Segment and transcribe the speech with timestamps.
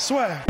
[0.00, 0.46] Swear.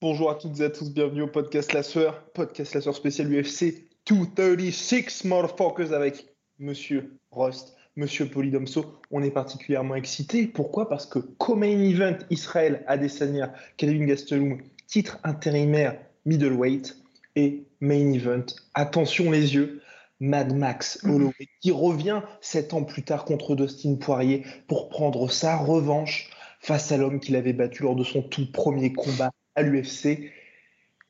[0.00, 3.26] Bonjour à toutes et à tous, bienvenue au podcast La Sueur, podcast La Sueur spécial
[3.28, 6.26] UFC 236 motherfuckers avec
[6.60, 9.00] Monsieur Rust, Monsieur Polydomso.
[9.10, 10.46] On est particulièrement excités.
[10.46, 10.88] Pourquoi?
[10.88, 16.96] Parce que co-main event Israël Adesanya, Calvin Gastelum, titre intérimaire middleweight
[17.36, 18.46] et main event.
[18.74, 19.82] Attention les yeux.
[20.18, 25.56] Mad Max Holloway qui revient sept ans plus tard contre Dustin Poirier pour prendre sa
[25.56, 26.30] revanche
[26.60, 30.32] face à l'homme qu'il avait battu lors de son tout premier combat à l'UFC.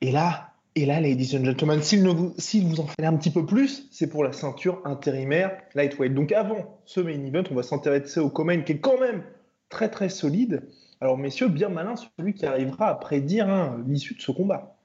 [0.00, 3.46] Et là, et là, ladies and gentlemen, s'il vous, vous en fallait un petit peu
[3.46, 6.12] plus, c'est pour la ceinture intérimaire lightweight.
[6.12, 9.22] Donc avant ce main event, on va s'intéresser au Comain qui est quand même
[9.68, 10.68] très très solide.
[11.00, 14.75] Alors messieurs, bien malin celui qui arrivera à prédire hein, l'issue de ce combat.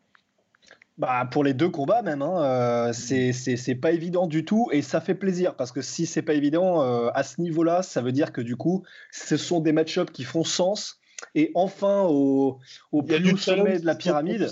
[0.98, 5.02] Bah, pour les deux combats même, hein, euh, c'est pas évident du tout et ça
[5.02, 8.32] fait plaisir parce que si c'est pas évident euh, à ce niveau-là, ça veut dire
[8.32, 11.00] que du coup, ce sont des match-ups qui font sens
[11.34, 12.60] et enfin au,
[12.92, 14.52] au plus haut sommet de la pyramide.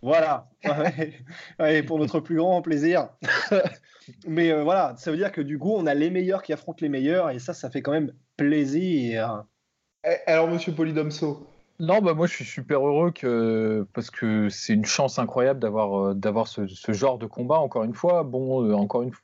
[0.00, 0.48] Voilà,
[1.58, 3.08] ouais, pour notre plus grand plaisir.
[4.26, 6.78] Mais euh, voilà, ça veut dire que du coup, on a les meilleurs qui affrontent
[6.80, 9.44] les meilleurs et ça, ça fait quand même plaisir.
[10.04, 11.46] Eh, alors, monsieur Polydomso,
[11.80, 16.08] non, bah moi je suis super heureux que parce que c'est une chance incroyable d'avoir
[16.08, 18.24] euh, d'avoir ce, genre de combat encore une fois.
[18.24, 19.22] Bon, euh, encore une fois,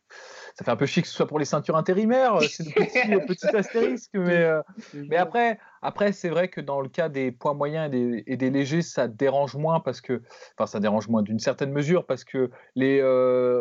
[0.54, 3.26] ça fait un peu chic que ce soit pour les ceintures intérimaires, c'est le petit,
[3.26, 4.62] petit astérisque, mais euh,
[4.94, 8.82] mais après après c'est vrai que dans le cas des poids moyens et des, légers,
[8.82, 10.22] ça dérange moins parce que
[10.56, 13.00] enfin ça dérange moins d'une certaine mesure parce que les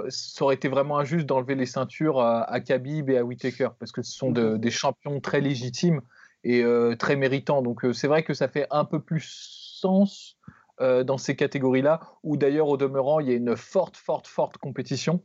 [0.10, 3.92] ça aurait été vraiment injuste d'enlever les ceintures à, à Khabib et à Whitaker parce
[3.92, 6.02] que ce sont des champions très légitimes
[6.44, 7.62] et euh, très méritant.
[7.62, 10.38] Donc euh, c'est vrai que ça fait un peu plus sens
[10.82, 14.58] euh, dans ces catégories-là, où d'ailleurs au demeurant il y a une forte, forte, forte
[14.58, 15.24] compétition.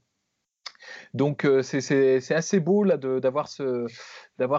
[1.12, 3.86] Donc c'est assez beau là d'avoir ce,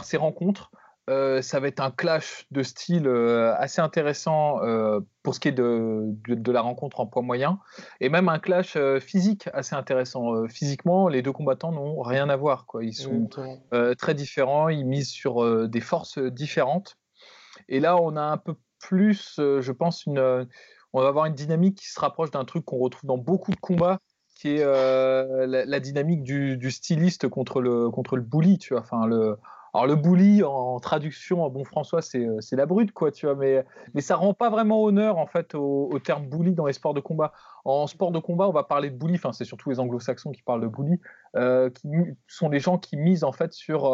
[0.03, 0.71] ces rencontres.
[1.09, 5.47] Euh, ça va être un clash de style euh, assez intéressant euh, pour ce qui
[5.47, 7.59] est de, de, la rencontre en poids moyen,
[7.99, 10.47] et même un clash physique assez intéressant.
[10.47, 12.65] physiquement, les deux combattants n'ont rien à voir.
[12.65, 12.83] Quoi.
[12.83, 13.27] Ils sont
[13.97, 16.97] très différents, ils misent sur des forces différentes.
[17.67, 20.47] Et là, on a un peu plus, je pense, une,
[20.93, 23.59] on va avoir une dynamique qui se rapproche d'un truc qu'on retrouve dans beaucoup de
[23.59, 23.99] combats,
[24.35, 28.57] qui est la, dynamique du, du, styliste contre le, contre le bully.
[28.57, 28.81] Tu vois.
[28.81, 29.37] Enfin, le,
[29.73, 33.35] alors le bully en traduction en bon François euh, c'est la brute quoi tu vois
[33.35, 33.63] mais
[33.93, 36.99] mais ça rend pas vraiment honneur en fait au, terme bully dans les sports de
[36.99, 37.33] combat.
[37.65, 40.41] En sport de combat on va parler de bully enfin c'est surtout les anglo-saxons qui
[40.41, 40.99] parlent de bully
[41.35, 41.87] euh, qui
[42.27, 43.93] sont les gens qui misent en fait sur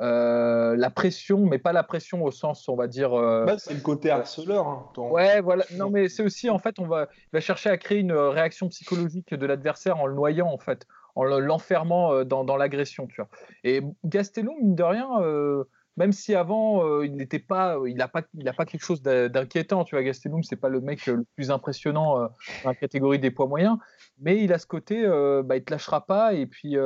[0.00, 3.10] euh, la pression, mais pas la pression au sens, on va dire.
[3.10, 4.68] Bah, c'est le côté harceleur.
[4.68, 5.64] Hein, ouais, voilà.
[5.74, 9.34] Non, mais c'est aussi, en fait, on va, va, chercher à créer une réaction psychologique
[9.34, 10.86] de l'adversaire en le noyant, en fait
[11.18, 13.06] en l'enfermant euh, dans, l'agression.
[13.08, 13.28] Tu vois.
[13.64, 15.64] Et Gastelum, mine de rien, euh,
[15.96, 19.02] même si avant euh, il n'était pas, il n'a pas, il a pas quelque chose
[19.02, 19.84] d'inquiétant.
[19.84, 22.20] Tu vois, Gastelum, c'est pas le mec le plus impressionnant
[22.62, 23.78] dans la catégorie des poids moyens,
[24.20, 25.04] mais il a ce côté,
[25.44, 26.76] bah, il te lâchera pas et puis.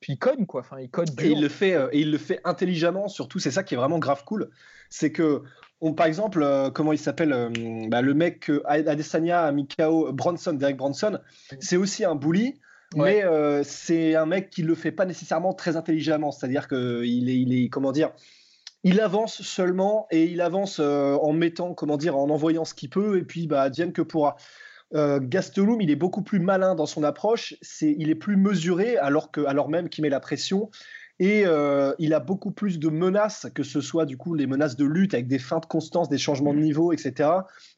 [0.00, 1.06] puis il cogne quoi, enfin il cogne.
[1.20, 3.06] Et il le fait, et il le fait intelligemment.
[3.06, 4.50] Surtout, c'est ça qui est vraiment grave cool,
[4.90, 5.44] c'est que
[5.80, 6.44] on, par exemple,
[6.74, 7.52] comment il s'appelle,
[7.88, 11.20] bah, le mec Adesanya Mikao Bronson, Derek Bronson,
[11.60, 12.60] c'est aussi un bully,
[12.96, 16.30] mais euh, c'est un mec qui le fait pas nécessairement très intelligemment.
[16.30, 18.10] C'est-à-dire qu'il est, il est, comment dire,
[18.84, 22.90] il avance seulement et il avance euh, en mettant, comment dire, en envoyant ce qu'il
[22.90, 24.36] peut et puis bah que pourra.
[24.94, 27.54] Euh, Gastelum, il est beaucoup plus malin dans son approche.
[27.62, 30.70] C'est, il est plus mesuré alors que, alors même qu'il met la pression.
[31.22, 34.74] Et euh, il a beaucoup plus de menaces, que ce soit du coup les menaces
[34.74, 36.62] de lutte avec des feintes constantes, des changements de mm.
[36.62, 37.30] niveau, etc.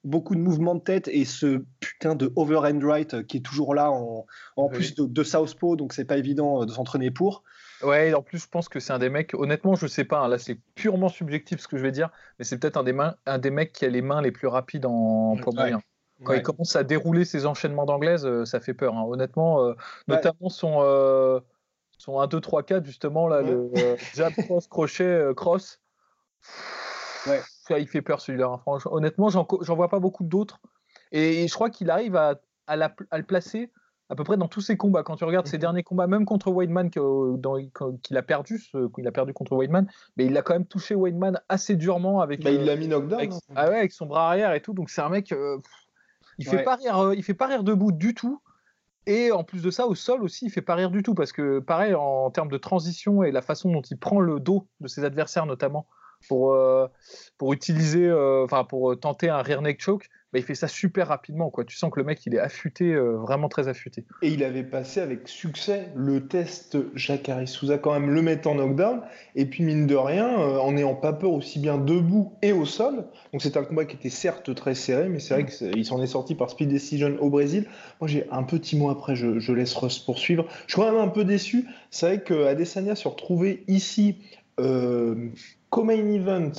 [0.02, 3.74] Beaucoup de mouvements de tête et ce putain de overhand right euh, qui est toujours
[3.74, 7.44] là en, plus de, de Southpaw, donc c'est pas évident euh, de s'entraîner pour.
[7.82, 10.28] Ouais, en plus, je pense que c'est un des mecs, honnêtement, je sais pas, hein,
[10.28, 12.08] là c'est purement subjectif ce que je vais dire,
[12.38, 12.96] mais c'est peut-être un, des
[13.26, 15.82] un des mecs qui a les mains les plus rapides en poids moyen.
[16.22, 18.96] Quand il commence à dérouler ses enchaînements d'anglaise, ça fait peur.
[18.96, 19.04] Hein.
[19.06, 19.74] Honnêtement,
[20.08, 21.42] notamment son,
[22.04, 25.80] son 1, 2, 3, 4, justement, là, le euh, jab, cross, crochet, euh, cross.
[27.26, 27.40] Ouais.
[27.66, 28.46] Ça, il fait peur celui-là.
[28.46, 28.58] Hein.
[28.58, 30.60] Franchement, honnêtement, j'en vois pas beaucoup d'autres.
[31.12, 32.34] Et, je crois qu'il arrive à
[32.66, 33.70] à, le placer
[34.10, 35.02] à peu près dans tous ses combats.
[35.02, 35.62] Quand tu regardes ses mhm.
[35.62, 38.60] derniers combats, même contre Weidman qu'il a perdu,
[38.94, 39.86] qu'il a perdu contre Weidman,
[40.16, 42.42] mais il a quand même touché Weidman assez durement avec.
[42.42, 43.18] Bah, il l'a mis knockdown.
[43.18, 43.38] Avec, hein.
[43.56, 44.74] ah ouais, avec son bras arrière et tout.
[44.74, 45.58] Donc c'est un mec, euh,
[46.38, 48.40] il fait pas rire, euh, il fait pas rire debout du tout.
[49.06, 51.32] Et en plus de ça, au sol aussi, il fait pas rire du tout parce
[51.32, 54.88] que pareil en termes de transition et la façon dont il prend le dos de
[54.88, 55.86] ses adversaires notamment
[56.28, 56.86] pour euh,
[57.36, 61.48] pour utiliser, enfin pour tenter un rear neck choke bah, il fait ça super rapidement.
[61.48, 61.64] Quoi.
[61.64, 64.04] Tu sens que le mec, il est affûté, euh, vraiment très affûté.
[64.20, 68.56] Et il avait passé avec succès le test Jacare Souza, quand même le mettre en
[68.56, 69.02] knockdown.
[69.36, 72.64] Et puis, mine de rien, euh, en n'ayant pas peur aussi bien debout et au
[72.64, 73.04] sol.
[73.32, 76.08] Donc, c'est un combat qui était certes très serré, mais c'est vrai qu'il s'en est
[76.08, 77.68] sorti par speed decision au Brésil.
[78.00, 80.46] Moi, j'ai un petit mot après, je, laisse Russ poursuivre.
[80.66, 81.68] Je suis quand même un peu déçu.
[81.92, 84.18] C'est vrai qu'Adesanya se retrouvait ici,
[84.58, 85.28] euh,
[85.70, 86.50] co-main event,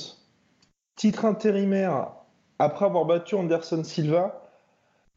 [0.96, 2.15] titre intérimaire
[2.58, 4.42] après avoir battu Anderson Silva,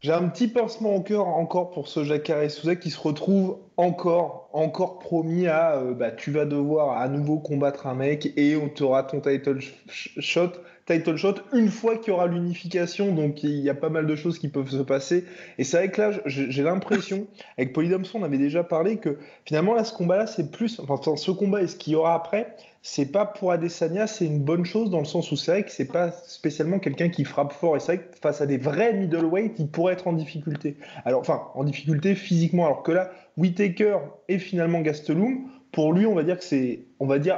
[0.02, 4.50] j'ai un petit pincement au cœur encore pour ce Jacare Souza qui se retrouve encore,
[4.54, 8.70] encore promis à euh, bah, tu vas devoir à nouveau combattre un mec et on
[8.70, 9.60] t'aura ton title
[9.90, 10.52] shot,
[10.86, 13.14] title shot une fois qu'il y aura l'unification.
[13.14, 15.26] Donc il y a pas mal de choses qui peuvent se passer.
[15.58, 17.28] Et c'est vrai que là, j'ai l'impression,
[17.58, 21.32] avec Polydomson, on avait déjà parlé que finalement là, ce combat-là, c'est plus, enfin ce
[21.32, 24.90] combat et ce qu'il y aura après, c'est pas pour Adesanya, c'est une bonne chose
[24.90, 27.76] dans le sens où c'est vrai que c'est pas spécialement quelqu'un qui frappe fort.
[27.76, 30.78] Et c'est vrai que face à des vrais middleweight, il pourrait être en difficulté.
[31.04, 32.66] Alors, enfin, en difficulté physiquement.
[32.66, 33.98] Alors que là, Whitaker
[34.30, 36.86] et finalement Gastelum, pour lui, on va dire que c'est,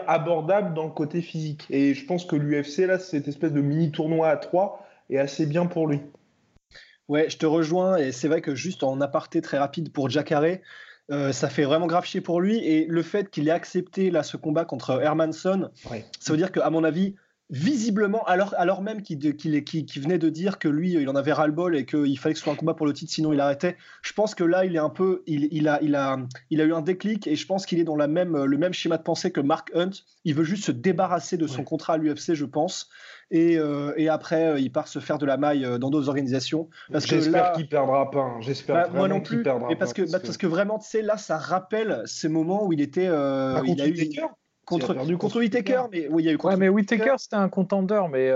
[0.08, 1.66] abordable dans le côté physique.
[1.70, 5.48] Et je pense que l'UFC, là, cette espèce de mini tournoi à 3 est assez
[5.48, 6.02] bien pour lui.
[7.08, 7.98] Ouais, je te rejoins.
[7.98, 10.60] Et c'est vrai que juste en aparté très rapide pour Jacare,
[11.12, 12.58] euh, ça fait vraiment grave chier pour lui.
[12.58, 15.70] Et le fait qu'il ait accepté là, ce combat contre Hermanson,
[16.20, 17.16] ça veut dire qu'à mon avis,
[17.52, 21.86] visiblement, alors, alors même qu'il venait de dire que lui, il en avait ras-le-bol et
[21.86, 23.78] qu'il fallait que ce soit un combat pour le titre, sinon il arrêtait.
[24.02, 26.18] Je pense que là, il est un peu, il, a, il, a,
[26.50, 28.74] il a eu un déclic et je pense qu'il est dans la même, le même
[28.74, 29.92] schéma de pensée que Mark Hunt.
[30.24, 32.90] Il veut juste se débarrasser de son contrat à l'UFC, je pense.
[33.32, 36.10] Et, euh, et, après, euh, il part se faire de la maille euh, dans d'autres
[36.10, 36.70] organisations.
[36.94, 38.20] J'espère qu'il perdra pas.
[38.20, 38.42] Hein.
[38.42, 39.42] J'espère bah, moi non plus.
[39.42, 40.48] Perdra parce, que, bah, parce, que...
[40.48, 43.08] vraiment, tu sais, là, ça rappelle ces moments où il était.
[43.08, 44.10] Euh, il a eu
[44.66, 47.50] contre, contre Whitaker, mais oui, il y a eu contre ouais, mais Whitaker, c'était un
[47.50, 48.28] contender, mais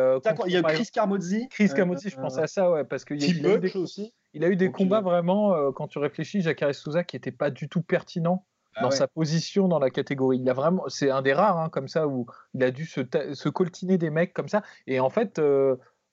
[0.45, 1.47] il y a eu Chris Carmozzi.
[1.49, 4.13] Chris Carmozzi, je pensais à ça, ouais, parce qu'il il, a eu des, aussi.
[4.33, 7.69] il a eu des combats vraiment, quand tu réfléchis, Jacare Souza, qui n'était pas du
[7.69, 8.45] tout pertinent
[8.77, 10.37] ah dans sa position dans la catégorie.
[10.37, 13.01] Il a vraiment, c'est un des rares hein, comme ça où il a dû se,
[13.33, 14.63] se, coltiner des mecs comme ça.
[14.85, 15.39] Et en fait,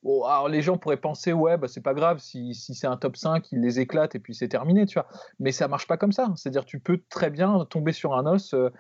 [0.05, 2.97] euh, alors les gens pourraient penser ouais, bah c'est pas grave si, si c'est un
[2.97, 5.07] top 5, il les éclate et puis c'est terminé, tu vois.
[5.39, 6.33] Mais ça marche pas comme ça.
[6.37, 8.55] C'est-à-dire tu peux très bien tomber sur un os.
[8.55, 8.71] Euh,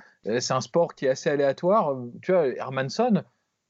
[0.41, 1.97] c'est un sport qui est assez aléatoire.
[2.23, 3.25] Tu vois, Hermanson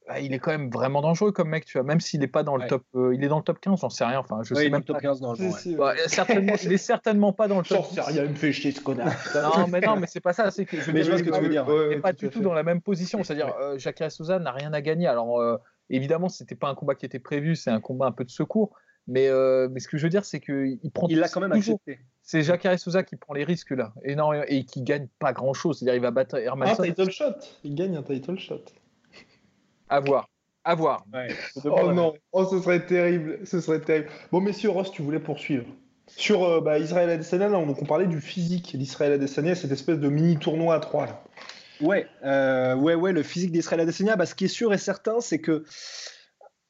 [0.08, 2.42] bah, il est quand même vraiment dangereux comme mec, tu vois, même s'il n'est pas
[2.42, 4.54] dans le top, euh, il est dans le top 15, j'en sais rien, enfin, je
[4.54, 7.78] sais même top 15 dans le bah, certainement, il est certainement pas dans le top.
[7.78, 9.12] J'en sais rien, il me fait chier ce connard.
[9.34, 11.30] non, mais non, mais c'est pas ça, c'est que je mais je vois ce que
[11.30, 11.66] tu veux dire.
[11.68, 14.72] Il n'est pas du tout dans la même position, c'est-à-dire euh, Jacques Souza n'a rien
[14.72, 15.06] à gagner.
[15.06, 15.56] Alors euh,
[15.92, 18.74] évidemment, c'était pas un combat qui était prévu, c'est un combat un peu de secours,
[19.06, 21.06] mais, euh, mais ce que je veux dire, c'est qu'il prend.
[21.08, 22.00] Il l'a quand même accepté.
[22.22, 25.78] C'est Jacques Souza qui prend les risques là, énormément, et qui gagne pas grand chose.
[25.78, 26.82] C'est-à-dire, il va battre Hermanson.
[26.82, 27.34] Un title shot,
[27.64, 28.64] il gagne un title shot.
[29.88, 30.28] À voir.
[30.64, 31.04] À voir.
[31.64, 34.08] oh non, oh, ce serait terrible, ce serait terrible.
[34.30, 35.66] Bon, messieurs, Ross, tu voulais poursuivre.
[36.06, 40.08] Sur euh, bah, Israël Adesanya, donc on parlait du physique d'Israël Adesanya, cette espèce de
[40.08, 41.06] mini tournoi à trois.
[41.06, 41.24] Là.
[41.82, 45.20] Ouais, euh, ouais, ouais, le physique d'Israël Adesanya, bah, ce qui est sûr et certain,
[45.20, 45.64] c'est que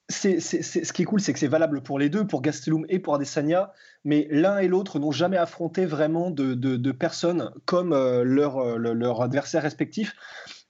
[0.08, 2.98] c'est, ce qui est cool, c'est que c'est valable pour les deux, pour Gastelum et
[2.98, 3.72] pour Adesanya,
[4.04, 9.22] mais l'un et l'autre n'ont jamais affronté vraiment de, de, personnes comme euh, leur, leur
[9.22, 10.14] adversaire respectif.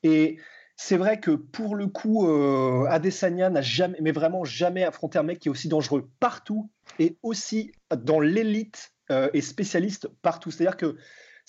[0.03, 0.39] Et
[0.77, 5.23] c'est vrai que pour le coup, euh, Adesanya n'a jamais, mais vraiment jamais affronté un
[5.23, 10.51] mec qui est aussi dangereux partout et aussi dans l'élite euh, et spécialiste partout.
[10.51, 10.97] C'est-à-dire que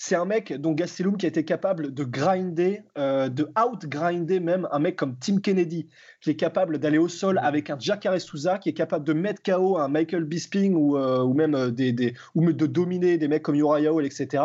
[0.06, 4.68] c'est un mec dont Gastelum qui a été capable de grinder, euh, de out-grinder même
[4.70, 5.88] un mec comme Tim Kennedy,
[6.20, 9.42] qui est capable d'aller au sol avec un Jacare Souza, qui est capable de mettre
[9.42, 13.94] KO un Michael Bisping ou, ou même des, ou de dominer des mecs comme Uriah
[13.94, 14.44] Hall, etc.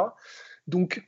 [0.68, 1.04] Donc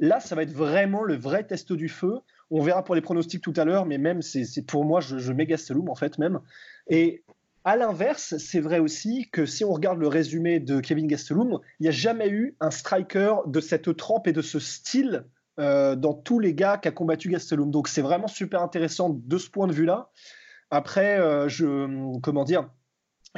[0.00, 2.14] là, ça va être vraiment le vrai test du feu.
[2.50, 5.32] On verra pour les pronostics tout à l'heure, mais même, c'est pour moi, je, je
[5.32, 6.40] mets Gastelum en fait même.
[6.88, 7.22] Et
[7.66, 11.82] à l'inverse, c'est vrai aussi que si on regarde le résumé de Kevin Gastelum, il
[11.82, 15.26] n'y a jamais eu un striker de cette trempe et de ce style
[15.58, 17.72] euh, dans tous les gars qui a combattu Gastelum.
[17.72, 20.10] Donc c'est vraiment super intéressant de ce point de vue-là.
[20.70, 21.48] Après, euh,
[22.22, 22.70] comment dire,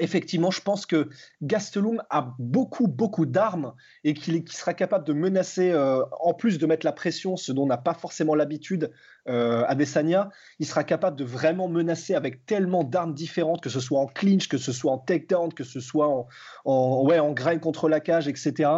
[0.01, 1.09] effectivement, je pense que
[1.43, 3.75] Gastelum a beaucoup, beaucoup d'armes
[4.05, 7.67] et qu'il sera capable de menacer, euh, en plus de mettre la pression, ce dont
[7.67, 8.91] n'a pas forcément l'habitude
[9.29, 14.01] euh, Adesanya, il sera capable de vraiment menacer avec tellement d'armes différentes, que ce soit
[14.01, 16.27] en clinch, que ce soit en takedown, que ce soit en,
[16.65, 18.71] en, ouais, en grain contre la cage, etc.,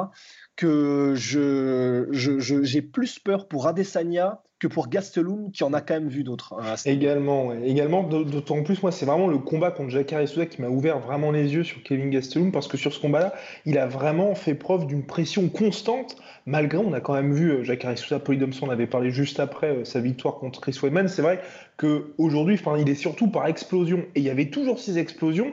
[0.57, 6.09] que je, j'ai plus peur pour Adesanya que pour Gastelum, qui en a quand même
[6.09, 6.55] vu d'autres.
[6.61, 10.69] Hein, également, également d'autant plus, moi, c'est vraiment le combat contre Jacare Souza qui m'a
[10.69, 13.33] ouvert vraiment les yeux sur Kevin Gastelum, parce que sur ce combat-là,
[13.65, 17.65] il a vraiment fait preuve d'une pression constante, malgré, on a quand même vu euh,
[17.65, 21.23] Jacare Souza, Polydomson on avait parlé juste après euh, sa victoire contre Chris Weidman, c'est
[21.23, 21.41] vrai
[21.79, 25.53] qu'aujourd'hui, il est surtout par explosion, et il y avait toujours ces explosions,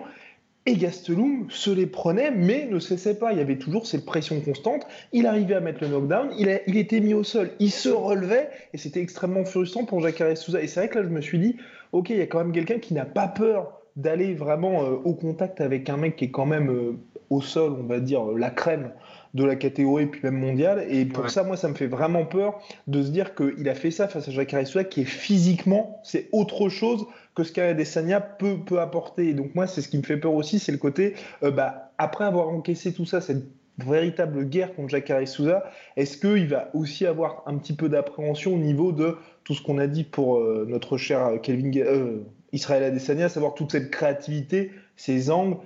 [0.67, 3.31] et Gastelum se les prenait, mais ne cessait pas.
[3.31, 4.85] Il y avait toujours cette pression constante.
[5.13, 8.49] Il arrivait à mettre le knockdown, il, il était mis au sol, il se relevait,
[8.73, 10.61] et c'était extrêmement frustrant pour Jacare Souza.
[10.61, 11.55] Et c'est vrai que là, je me suis dit,
[11.93, 15.13] ok, il y a quand même quelqu'un qui n'a pas peur d'aller vraiment euh, au
[15.13, 16.97] contact avec un mec qui est quand même euh,
[17.29, 18.91] au sol, on va dire, euh, la crème
[19.33, 20.85] de la catégorie, puis même mondiale.
[20.89, 23.91] Et pour ça, moi, ça me fait vraiment peur de se dire qu'il a fait
[23.91, 27.05] ça face à Jacare Souza, qui est physiquement, c'est autre chose
[27.37, 29.29] que ce qu'Adesanya peut, peut apporter.
[29.29, 31.13] Et donc moi, c'est ce qui me fait peur aussi, c'est le côté,
[31.43, 33.45] euh, bah, après avoir encaissé tout ça, cette
[33.77, 35.63] véritable guerre contre Jacare Souza,
[35.97, 39.77] est-ce qu'il va aussi avoir un petit peu d'appréhension au niveau de tout ce qu'on
[39.77, 45.29] a dit pour euh, notre cher Kelvin euh, Israël Adesanya, savoir toute cette créativité, ces
[45.29, 45.57] angles?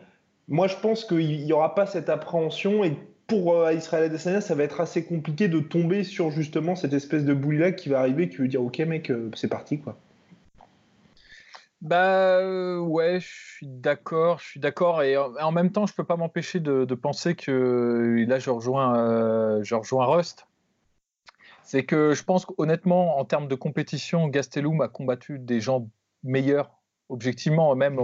[0.50, 2.98] Moi, je pense qu'il n'y aura pas cette appréhension et
[3.28, 7.34] pour Israël Adesanya, ça va être assez compliqué de tomber sur justement cette espèce de
[7.34, 9.98] bouille-là qui va arriver, qui veut dire ok mec, c'est parti quoi.
[11.82, 16.04] Bah euh, ouais, je suis d'accord, je suis d'accord, et en, même temps, je peux
[16.04, 20.46] pas m'empêcher de, penser que là, je rejoins, euh, je rejoins Rust.
[21.64, 25.88] C'est que je pense qu'honnêtement, en termes de compétition, Gastelum a combattu des gens
[26.24, 26.70] meilleurs,
[27.10, 28.00] objectivement, même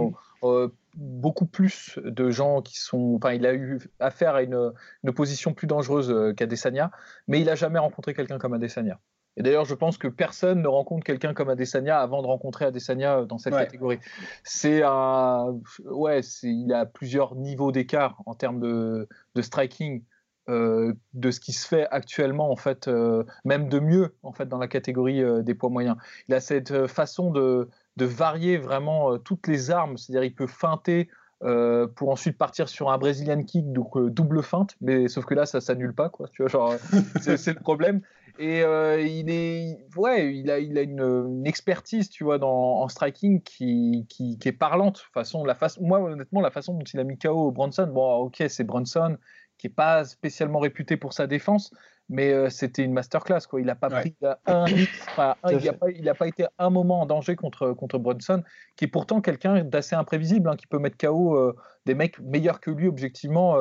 [0.96, 3.14] beaucoup plus de gens qui sont.
[3.16, 4.72] Enfin, il a eu affaire à une,
[5.04, 6.90] une opposition plus dangereuse euh, qu'Adesanya,
[7.28, 8.98] mais il a jamais rencontré quelqu'un comme Adesanya.
[9.38, 13.24] Et d'ailleurs, je pense que personne ne rencontre quelqu'un comme Adesanya avant de rencontrer Adesanya
[13.24, 14.00] dans cette catégorie.
[14.42, 19.08] C'est un, ouais, il a plusieurs niveaux d'écart en termes de,
[19.40, 20.02] striking.
[20.48, 24.48] Euh, de ce qui se fait actuellement en fait euh, même de mieux en fait
[24.48, 27.68] dans la catégorie euh, des poids moyens il a cette façon de,
[27.98, 32.98] de varier vraiment toutes les armes c'est-à-dire il peut feinter pour ensuite partir sur un
[32.98, 36.28] Brazilian kick, donc double feinte, mais sauf que là ça s'annule pas, quoi.
[36.28, 36.74] Tu vois, genre
[37.20, 38.02] c'est le problème.
[38.38, 42.88] Et euh, il est, ouais, il a, il a une, expertise, tu vois, dans, en
[42.88, 44.98] striking qui, qui, est parlante.
[45.12, 48.44] Façon, la façon, moi, honnêtement, la façon dont il a mis KO Bronson, bon, ok,
[48.48, 49.18] c'est Bronson
[49.58, 51.74] qui est pas spécialement réputé pour sa défense,
[52.08, 53.60] mais euh, c'était une masterclass, quoi.
[53.60, 57.98] Il n'a pas pris un, il n'a pas, été un moment en danger contre contre
[57.98, 58.42] Bronson,
[58.76, 61.54] qui est pourtant quelqu'un d'assez imprévisible, hein, qui peut mettre KO euh,
[61.86, 63.56] des mecs meilleurs que lui objectivement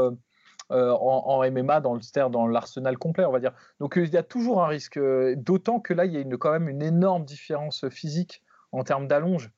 [0.72, 3.54] euh, en, MMA dans le dans l'arsenal complet, on va dire.
[3.80, 5.00] Donc il y a toujours un risque,
[5.36, 9.08] d'autant que là il y a une, quand même une énorme différence physique en termes
[9.08, 9.52] d'allonge.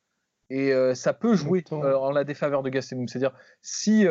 [0.52, 3.08] Et ça peut jouer en la défaveur de Gastelum.
[3.08, 4.08] C'est-à-dire, si,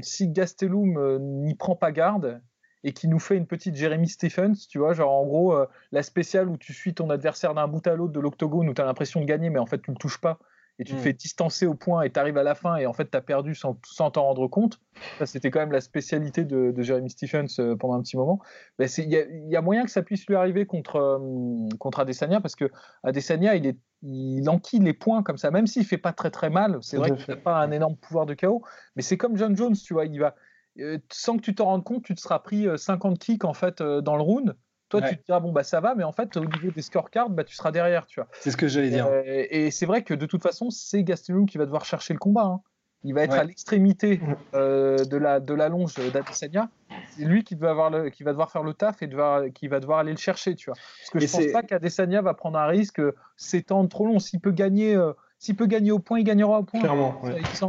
[0.00, 2.40] si Gastelum n'y prend pas garde
[2.84, 5.54] et qui nous fait une petite Jeremy Stephens, tu vois, genre en gros,
[5.92, 8.80] la spéciale où tu suis ton adversaire d'un bout à l'autre de l'octogone où tu
[8.80, 10.38] as l'impression de gagner, mais en fait tu ne le touches pas
[10.80, 11.02] et tu te mm.
[11.02, 13.20] fais distancer au point et tu arrives à la fin et en fait tu as
[13.20, 13.74] perdu sans
[14.10, 14.80] t'en rendre compte.
[15.18, 18.40] Ça, c'était quand même la spécialité de, de Jeremy Stephens euh, pendant un petit moment.
[18.78, 19.10] Il
[19.50, 22.70] y, a moyen que ça puisse lui arriver contre, euh, contre Adesanya parce que
[23.02, 26.48] Adesanya, il, est, il enquille les points comme ça, même s'il fait pas très très
[26.48, 26.78] mal.
[26.80, 28.62] C'est vrai qu'il n'a pas un énorme pouvoir de chaos,
[28.96, 30.34] mais c'est comme John Jones, tu vois, il va.
[30.80, 33.82] Euh, sans que tu t'en rendes compte, tu te seras pris 50 kicks en fait
[33.82, 34.56] dans le round
[34.90, 37.30] toi, tu te diras, bon, bah ça va, mais en fait, au niveau des scorecards,
[37.30, 38.28] bah, tu seras derrière, tu vois.
[38.32, 39.06] C'est ce que j'allais dire.
[39.06, 42.18] Euh, et c'est vrai que de toute façon, c'est Gastelum qui va devoir chercher le
[42.18, 42.44] combat.
[42.44, 42.60] Hein.
[43.02, 44.20] Il va être à l'extrémité
[44.54, 46.68] euh, de, la, de la longe d'Adesanya.
[47.16, 49.08] C'est lui qui, va avoir le, qui va devoir faire le taf et
[49.54, 50.74] qui va devoir aller le chercher, tu vois.
[50.74, 53.00] Parce que je ne pense pas qu'Adesanya va prendre un risque,
[53.36, 54.18] s'étendre trop long.
[54.18, 54.96] S'il peut gagner.
[54.96, 56.80] Euh, s'il peut gagner au point, il gagnera au point.
[56.80, 57.18] Clairement,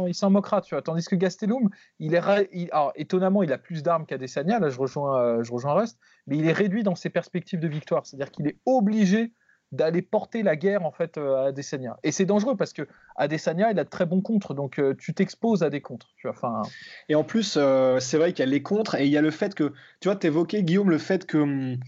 [0.06, 0.82] Il s'en moquera, tu vois.
[0.82, 4.58] Tandis que Gastelum, il est, alors, étonnamment, il a plus d'armes qu'Adesanya.
[4.58, 7.68] Là, je rejoins, euh, je rejoins Rust, mais il est réduit dans ses perspectives de
[7.68, 8.04] victoire.
[8.04, 9.32] C'est-à-dire qu'il est obligé
[9.72, 11.96] d'aller porter la guerre en fait euh, à Adesanya.
[12.02, 12.86] Et c'est dangereux parce que
[13.16, 16.12] Adesanya, il a de très bons contres, donc euh, tu t'exposes à des contres.
[16.18, 16.60] Tu vois, enfin.
[17.08, 17.58] Et en plus,
[18.00, 20.10] c'est vrai qu'il y a les contres et il y a le fait que, tu
[20.10, 21.78] vois, tu évoquais Guillaume le fait que hum,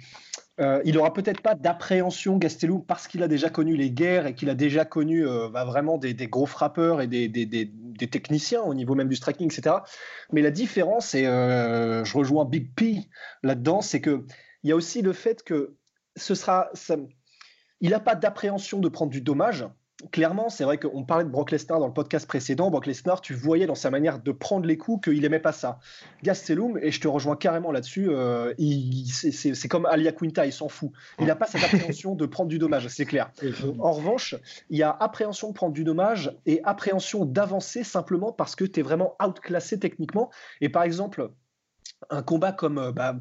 [0.60, 4.34] euh, il n'aura peut-être pas d'appréhension, Gastelum, parce qu'il a déjà connu les guerres et
[4.34, 7.70] qu'il a déjà connu euh, bah, vraiment des, gros frappeurs et des,
[8.10, 9.76] techniciens au niveau même du striking, etc.
[10.32, 13.08] Mais la différence, et euh, je rejoins Big P
[13.42, 14.22] là-dedans, c'est qu'il
[14.62, 15.74] y a aussi le fait que
[16.16, 16.70] ce sera.
[17.80, 19.66] il n'a pas d'appréhension de prendre du dommage,
[20.10, 22.70] clairement, c'est vrai qu'on parlait de Brock Lesnar dans le podcast précédent.
[22.70, 25.78] Brock Lesnar, tu voyais dans sa manière de prendre les coups qu'il aimait pas ça.
[26.22, 30.90] Gastelum, et je te rejoins carrément là-dessus, euh, c'est comme Alia Quinta, il s'en fout.
[31.20, 33.30] Il n'a pas cette appréhension de prendre du dommage, c'est clair.
[33.78, 34.34] En revanche,
[34.70, 38.80] il y a appréhension de prendre du dommage et appréhension d'avancer simplement parce que tu
[38.80, 40.30] es vraiment outclassé techniquement.
[40.60, 41.30] Et par exemple,
[42.10, 43.16] un combat comme euh, bah,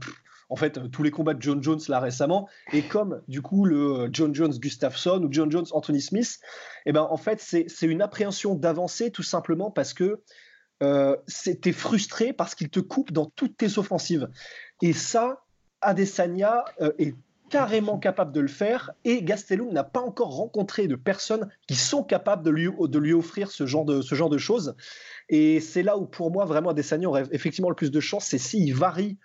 [0.54, 3.66] en fait euh, tous les combats de John Jones là récemment et comme du coup
[3.66, 6.40] le euh, John Jones Gustafsson ou John Jones Anthony Smith
[6.86, 10.22] eh ben en fait c'est une appréhension d'avancer tout simplement parce que
[10.84, 14.30] euh, c'était frustré parce qu'il te coupe dans toutes tes offensives
[14.84, 15.44] et ça
[15.82, 16.64] Adesanya
[16.98, 17.16] est
[17.50, 22.04] carrément capable de le faire et Gastelum n'a pas encore rencontré de personnes qui sont
[22.04, 24.76] capables de lui, de lui offrir ce genre de, ce genre de choses.
[25.28, 28.38] Et c'est là où, pour moi, vraiment, Adesanya aurait effectivement le plus de chance, c'est
[28.38, 29.18] s'il varie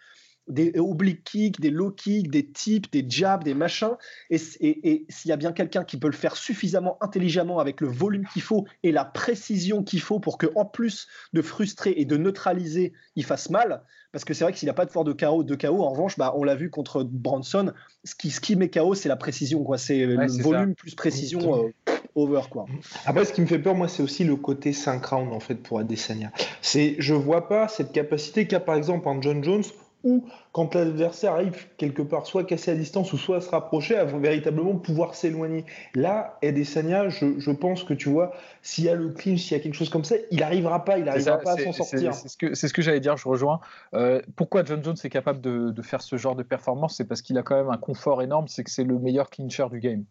[0.49, 3.97] des oblique kicks, des low kicks, des tips, des jabs, des machins.
[4.31, 8.27] Et, s'il y a bien quelqu'un qui peut le faire suffisamment intelligemment avec le volume
[8.33, 12.17] qu'il faut et la précision qu'il faut pour que, en plus de frustrer et de
[12.17, 13.83] neutraliser, il fasse mal.
[14.13, 15.91] Parce que c'est vrai que s'il n'a pas de force de KO, de KO, en
[15.91, 17.73] revanche, bah, on l'a vu contre Bronson,
[18.05, 19.65] ce qui, ce qui met KO, c'est la précision.
[19.77, 21.67] C'est le volume plus précision.
[21.67, 21.69] Euh,
[22.15, 22.67] over quoi.
[23.07, 25.55] Après, ce qui me fait peur, moi, c'est aussi le côté 5 rounds en fait
[25.55, 26.33] pour Adesanya.
[26.63, 29.65] C'est, je vois pas cette capacité qu'a par exemple en John Jones
[30.05, 33.97] ou quand l'adversaire arrive quelque part soit casser à distance ou soit à se rapprocher,
[33.97, 35.65] à véritablement pouvoir s'éloigner.
[35.95, 39.61] Là, Adesanya, je, je pense que tu vois, s'il y a le clinch, s'il y
[39.61, 42.15] a quelque chose comme ça, il n'arrivera pas, il n'arrivera pas à s'en sortir.
[42.15, 43.61] C'est ce que, ce que j'allais dire, je rejoins.
[43.95, 47.23] Euh, pourquoi John Jones est capable de, de faire ce genre de performance C'est parce
[47.23, 50.05] qu'il a quand même un confort énorme, c'est que c'est le meilleur clincher du game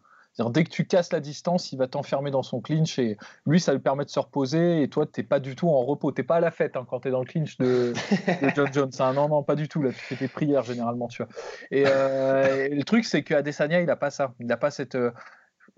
[0.46, 3.16] dès que tu casses la distance, il va t'enfermer dans son clinch et
[3.46, 4.82] lui, ça lui permet de se reposer.
[4.82, 6.12] Et toi, tu n'es pas du tout en repos.
[6.12, 7.92] Tu n'es pas à la fête hein, quand tu es dans le clinch de,
[8.54, 8.90] John Jones.
[9.00, 9.12] Hein.
[9.14, 9.82] Non, non, pas du tout.
[9.82, 11.32] Là, tu fais tes prières généralement, tu vois.
[11.70, 14.34] Et, euh, le truc, c'est qu'Adesanya, il n'a pas ça.
[14.38, 14.94] Il n'a pas cette.
[14.94, 15.10] Euh,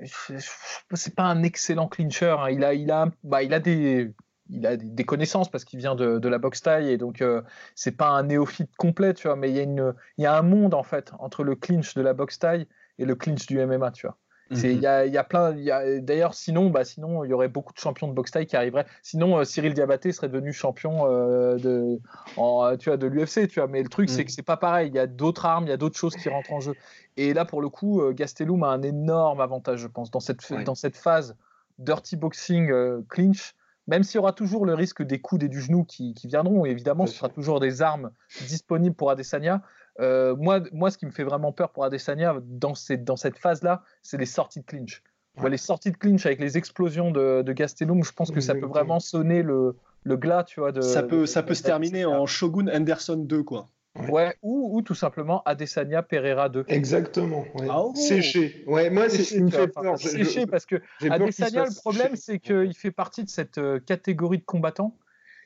[0.05, 2.37] c'est pas un excellent clincher.
[2.39, 2.51] Hein.
[2.51, 4.13] Il, a, il, a, bah, il a des
[4.53, 7.43] il a des connaissances parce qu'il vient de, la boxe taille et donc euh,
[7.75, 10.37] c'est pas un néophyte complet, tu vois, mais il y, a une, il y a
[10.37, 12.67] un monde en fait entre le clinch de la boxe taille
[12.99, 14.19] et le clinch du MMA, tu vois.
[14.51, 14.59] Mhm.
[14.65, 15.55] Il y, a, y, a, plein.
[16.01, 18.87] D'ailleurs, sinon, bah, sinon, il y aurait beaucoup de champions de boxe taille qui arriveraient.
[19.03, 22.01] Sinon, euh, Cyril Diabaté serait devenu champion euh, de,
[22.37, 23.69] en, tu vois, de l'UFC, tu vois.
[23.69, 24.25] Mais le truc, c'est mhm.
[24.25, 24.89] que c'est pas pareil.
[24.89, 26.75] Il y a d'autres armes, il y a d'autres choses qui rentrent en jeu.
[27.17, 30.53] Et là, pour le coup, euh, Gastelum a un énorme avantage, je pense, dans cette,
[30.65, 31.37] dans cette phase
[31.79, 32.73] dirty boxing
[33.09, 33.55] clinch.
[33.87, 36.65] Même s'il y aura toujours le risque des coudes et du genou qui, qui viendront,
[36.65, 38.11] évidemment, ce sera toujours des armes
[38.47, 39.63] disponibles pour Adesanya.
[40.01, 43.83] Euh, moi, moi, ce qui me fait vraiment peur pour Adesanya dans, dans cette phase-là,
[44.03, 45.03] c'est les sorties de clinch.
[45.47, 48.67] les sorties de clinch avec les explosions de, de Gastelum, je pense que ça peut
[48.67, 50.73] vraiment sonner le, le glas, tu vois.
[50.73, 53.69] De, ça peut, ça peut se terminer en Shogun Anderson 2, quoi.
[54.09, 56.65] Ouais, ou, ou, tout simplement Adesanya Pereira 2.
[56.69, 57.45] Exactement.
[57.69, 57.93] Ah, oh.
[57.97, 58.63] Séché.
[58.69, 59.99] Ouais, moi, c'est ce qui me fait peur.
[59.99, 60.77] Séché parce que
[61.09, 64.97] Adesanya, le problème, c'est qu'il fait partie de cette euh, catégorie de combattants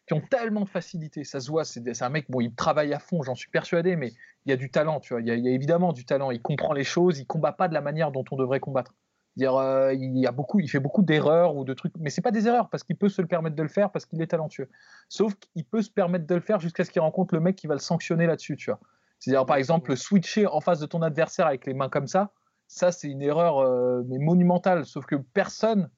[0.07, 1.25] qui ont tellement de facilité.
[1.25, 4.13] Ça se voit, c'est un mec, bon, il travaille à fond, j'en suis persuadé, mais
[4.45, 5.23] il y a du talent, tu vois.
[5.23, 6.31] Il y, a, évidemment du talent.
[6.31, 8.95] Il comprend les choses, il combat pas de la manière dont on devrait combattre.
[9.37, 12.23] Dire, euh, il, y a beaucoup, il fait beaucoup d'erreurs ou de trucs, mais c'est
[12.23, 14.29] pas des erreurs parce qu'il peut se le permettre de le faire parce qu'il est
[14.29, 14.69] talentueux.
[15.09, 17.67] Sauf qu'il peut se permettre de le faire jusqu'à ce qu'il rencontre le mec qui
[17.67, 18.79] va le sanctionner là-dessus, tu vois.
[19.19, 22.31] C'est-à-dire, par exemple, switcher en face de ton adversaire avec les mains comme ça,
[22.69, 24.85] ça, c'est une erreur euh, mais monumentale.
[24.85, 25.91] Sauf que personne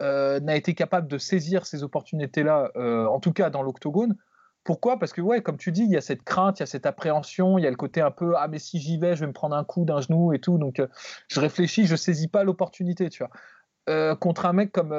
[0.00, 4.16] euh, n'a été capable de saisir ces opportunités-là, euh, en tout cas dans l'octogone.
[4.64, 4.98] Pourquoi?
[4.98, 6.86] Parce que, ouais, comme tu dis, il y a cette crainte, il y a cette
[6.86, 9.26] appréhension, il y a le côté un peu Ah, mais si j'y vais, je vais
[9.26, 10.58] me prendre un coup d'un genou et tout.
[10.58, 10.86] Donc, euh,
[11.28, 14.16] je réfléchis, je saisis pas l'opportunité, tu vois.
[14.16, 14.94] contre un mec comme,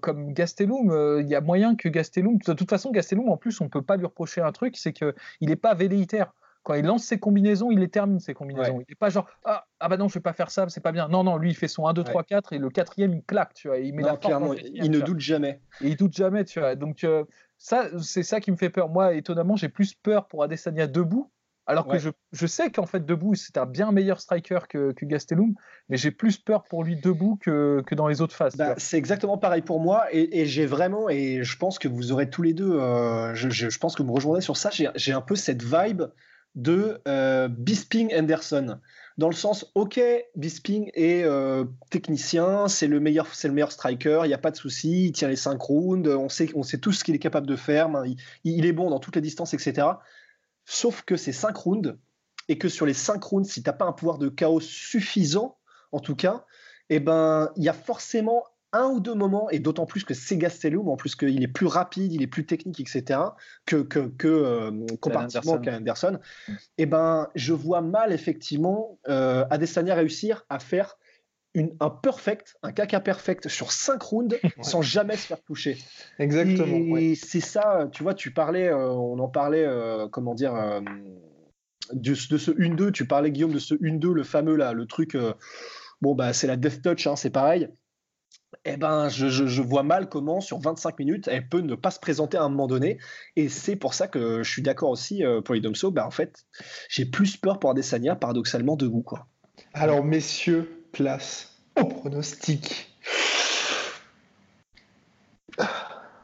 [0.00, 2.38] comme Gastelum, il y a moyen que Gastelum.
[2.38, 5.14] De toute façon, Gastelum, en plus, on peut pas lui reprocher un truc, c'est qu'il
[5.42, 8.80] n'est pas velléitaire quand il lance ses combinaisons, il les termine ses combinaisons.
[8.80, 10.92] Il n'est pas genre ah, ah, bah non, je vais pas faire ça, c'est pas
[10.92, 11.08] bien.
[11.08, 13.54] Non, non, lui il fait son 1, 2, 3, 4 et le quatrième il claque,
[13.54, 13.78] tu vois.
[13.78, 15.60] il met la clairement, il ne doute jamais.
[15.80, 16.74] Et il doute jamais, tu vois.
[16.76, 17.24] Donc euh,
[17.58, 18.88] ça, c'est ça qui me fait peur.
[18.88, 21.30] Moi, étonnamment, j'ai plus peur pour Adesanya debout.
[21.66, 25.04] Alors que je, je, sais qu'en fait, debout, c'est un bien meilleur striker que, que
[25.04, 25.54] Gastelum,
[25.88, 28.56] mais j'ai plus peur pour lui debout que, que dans les autres phases.
[28.56, 32.10] Bah, c'est exactement pareil pour moi, et, et j'ai vraiment, et je pense que vous
[32.10, 35.12] aurez tous les deux, euh, je, je, pense que vous me rejoindrez sur ça, j'ai
[35.12, 36.02] un peu cette vibe
[36.54, 38.78] de euh, Bisping Anderson.
[39.18, 40.00] Dans le sens, ok,
[40.34, 44.50] Bisping est euh, technicien, c'est le meilleur, c'est le meilleur striker, il n'y a pas
[44.50, 47.20] de souci, il tient les 5 rounds, on sait, on sait tout ce qu'il est
[47.20, 47.90] capable de faire,
[48.44, 49.86] il, est bon dans toutes les distances, etc.
[50.64, 51.96] Sauf que c'est 5 rounds,
[52.48, 55.58] et que sur les 5 rounds, si tu n'as pas un pouvoir de chaos suffisant,
[55.92, 56.46] en tout cas,
[56.88, 60.36] eh ben, il y a forcément un ou deux moments, et d'autant plus que c'est
[60.36, 63.20] Gastelum, en plus qu'il est plus rapide, il est plus technique, etc.,
[63.66, 69.44] que, que, que euh, comparativement qu'à Anderson, et eh ben, je vois mal effectivement euh,
[69.50, 70.96] Adesanya réussir à faire
[71.54, 75.76] une, un perfect, un caca perfect sur 5 rounds sans jamais se faire toucher.
[76.20, 76.96] Exactement.
[76.96, 80.54] Et c'est ça, tu vois, tu parlais, euh, on en parlait, euh, comment dire,
[81.92, 85.16] de, de, ce 1-2, tu parlais Guillaume de ce 1-2, le fameux là, le truc,
[86.00, 87.68] bon bah c'est la death touch, hein, c'est pareil.
[88.64, 91.90] Eh ben, je, je, je, vois mal comment sur 25 minutes elle peut ne pas
[91.90, 92.98] se présenter à un moment donné,
[93.36, 95.90] et c'est pour ça que je suis d'accord aussi pour les Domso.
[95.90, 96.44] Bah en fait,
[96.88, 99.26] j'ai plus peur pour Adesanya paradoxalement de vous quoi.
[99.72, 102.90] Alors messieurs, place au pronostic.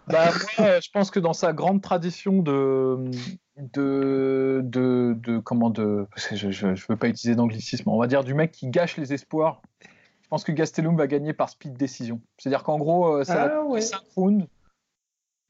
[0.08, 3.10] Bah, moi, je pense que dans sa grande tradition de,
[3.56, 8.34] de, de, de comment de, je, ne veux pas utiliser d'anglicisme, on va dire du
[8.34, 9.62] mec qui gâche les espoirs.
[10.26, 12.20] Je pense que Gastelum va gagner par speed décision.
[12.36, 13.80] C'est-à-dire qu'en gros, ça ah, ouais.
[13.80, 14.48] 5 rounds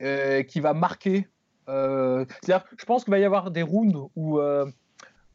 [0.02, 1.26] euh, qui va marquer.
[1.70, 4.66] Euh, c'est-à-dire, je pense qu'il va y avoir des rounds où euh,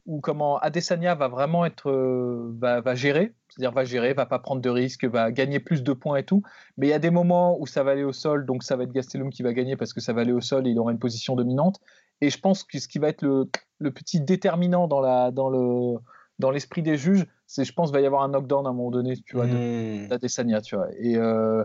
[0.06, 4.38] où comment Adesanya va vraiment être euh, va, va, gérer, c'est-à-dire va gérer, va pas
[4.38, 6.44] prendre de risques, va gagner plus de points et tout.
[6.78, 8.84] Mais il y a des moments où ça va aller au sol, donc ça va
[8.84, 10.92] être Gastelum qui va gagner parce que ça va aller au sol et il aura
[10.92, 11.80] une position dominante.
[12.22, 13.50] Et je pense que ce qui va être le,
[13.80, 15.98] le petit déterminant dans la dans le
[16.42, 18.92] dans l'esprit des juges, c'est je pense va y avoir un knockdown à un moment
[18.92, 20.08] donné, tu vois, mmh.
[20.10, 20.88] d'Adesanya, tu vois.
[21.00, 21.64] Et euh,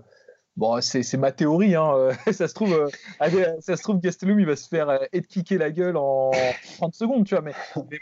[0.57, 2.09] Bon, c'est ma théorie, hein.
[2.33, 5.71] ça se trouve, euh, ça se trouve, Gastelum, il va se faire euh, kicker la
[5.71, 6.31] gueule en
[6.79, 7.45] 30 secondes, tu vois.
[7.45, 7.53] Mais,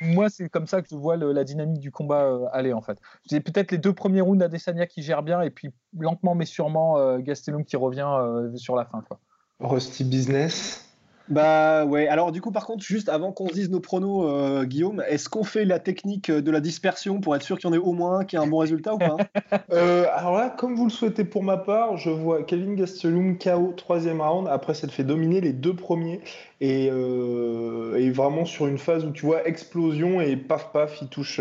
[0.01, 2.81] moi, c'est comme ça que je vois le, la dynamique du combat euh, aller, en
[2.81, 2.97] fait.
[3.27, 6.99] C'est peut-être les deux premiers rounds d'Adesanya qui gèrent bien, et puis lentement mais sûrement
[6.99, 8.09] euh, Gastelum qui revient
[8.57, 9.19] sur la fin, quoi.
[9.59, 10.94] Rusty Business.
[11.29, 14.65] Bah ouais, alors du coup par contre, juste avant qu'on se dise nos pronos, euh,
[14.65, 17.75] Guillaume, est-ce qu'on fait la technique de la dispersion pour être sûr qu'il y en
[17.75, 19.17] ait au moins un qui ait un bon résultat ou pas
[19.73, 23.73] euh, Alors là, comme vous le souhaitez pour ma part, je vois Kevin Gastelum KO
[23.75, 26.21] troisième round, après s'être fait dominer les deux premiers,
[26.61, 31.09] et, euh, et, vraiment sur une phase où tu vois explosion et paf paf, il
[31.09, 31.41] touche,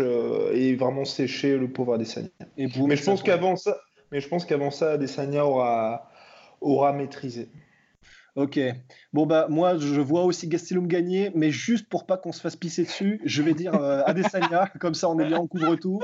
[0.52, 2.28] et vraiment séché le pauvre Adesanya.
[2.56, 3.76] Et mais, je pense qu'avant ça,
[4.12, 6.10] mais je pense qu'avant ça, Adesanya aura,
[6.62, 7.48] aura maîtrisé.
[8.36, 8.58] Ok.
[9.12, 12.56] Bon, bah, moi, je vois aussi Gastelum gagner, mais juste pour pas qu'on se fasse
[12.56, 16.00] pisser dessus, je vais dire euh, Adesanya, comme ça on est bien, on couvre tout.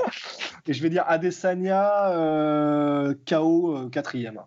[0.65, 4.39] Et je vais dire Adesanya euh, KO euh, quatrième.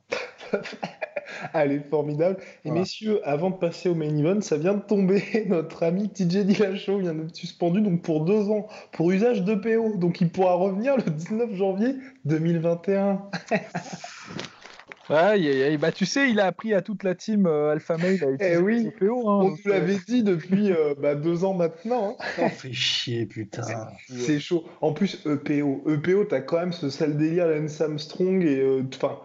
[1.53, 2.39] Allez, formidable.
[2.41, 2.81] Et voilà.
[2.81, 5.45] messieurs, avant de passer au main event, ça vient de tomber.
[5.49, 9.99] Notre ami TJ Dillashaw vient d'être suspendu donc pour deux ans pour usage de PO.
[9.99, 13.23] Donc il pourra revenir le 19 janvier 2021.
[15.11, 18.57] Ouais, bah, tu sais, il a appris à toute la team euh, Alpha utiliser eh
[18.57, 22.17] oui, PO, hein, On nous l'avait dit depuis euh, bah, deux ans maintenant.
[22.21, 22.45] Hein.
[22.45, 23.63] On fait chier, putain.
[24.09, 24.65] C'est chaud.
[24.81, 25.85] En plus, EPO.
[25.89, 28.61] EPO, t'as quand même ce sale délire Lance Armstrong et.
[28.61, 29.19] Euh, enfin.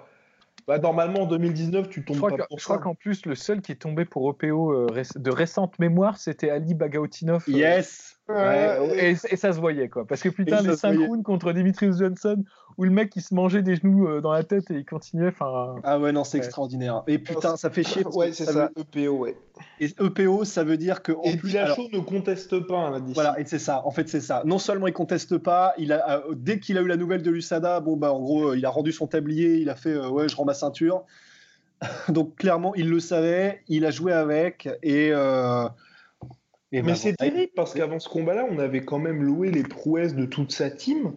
[0.70, 3.34] Bah, normalement, en 2019, tu tombes je crois pas que, Je crois qu'en plus, le
[3.34, 7.44] seul qui est tombé pour EPO euh, de récente mémoire, c'était Ali Bagautinov.
[7.50, 10.06] Euh, yes ouais, et, et, ça se voyait, quoi.
[10.06, 12.44] Parce que putain, les 5 rounds contre Dimitrius Johnson,
[12.80, 15.28] où le mec il se mangeait des genoux euh, dans la tête et il continuait.
[15.28, 15.76] Enfin.
[15.84, 16.46] Ah ouais, non, c'est ouais.
[16.46, 17.04] extraordinaire.
[17.08, 18.06] Et putain, ça fait chier.
[18.08, 19.02] ouais, c'est ça, ça veut...
[19.04, 19.36] EPO, ouais.
[19.82, 21.12] Et EPO, ça veut dire que.
[21.26, 21.76] Et puis la alors...
[21.76, 23.86] chose ne conteste pas, hein, Voilà, et c'est ça.
[23.86, 24.44] En fait, c'est ça.
[24.46, 27.30] Non seulement il conteste pas, il a, euh, dès qu'il a eu la nouvelle de
[27.30, 30.30] l'USADA, bon, bah, en gros, il a rendu son tablier, il a fait, euh, ouais,
[30.30, 31.04] je rends ma ceinture.
[32.08, 35.10] Donc, clairement, il le savait, il a joué avec, et.
[35.12, 35.66] Euh...
[36.72, 39.64] et Mais bah, c'est terrible parce qu'avant ce combat-là, on avait quand même loué les
[39.64, 41.12] prouesses de toute sa team.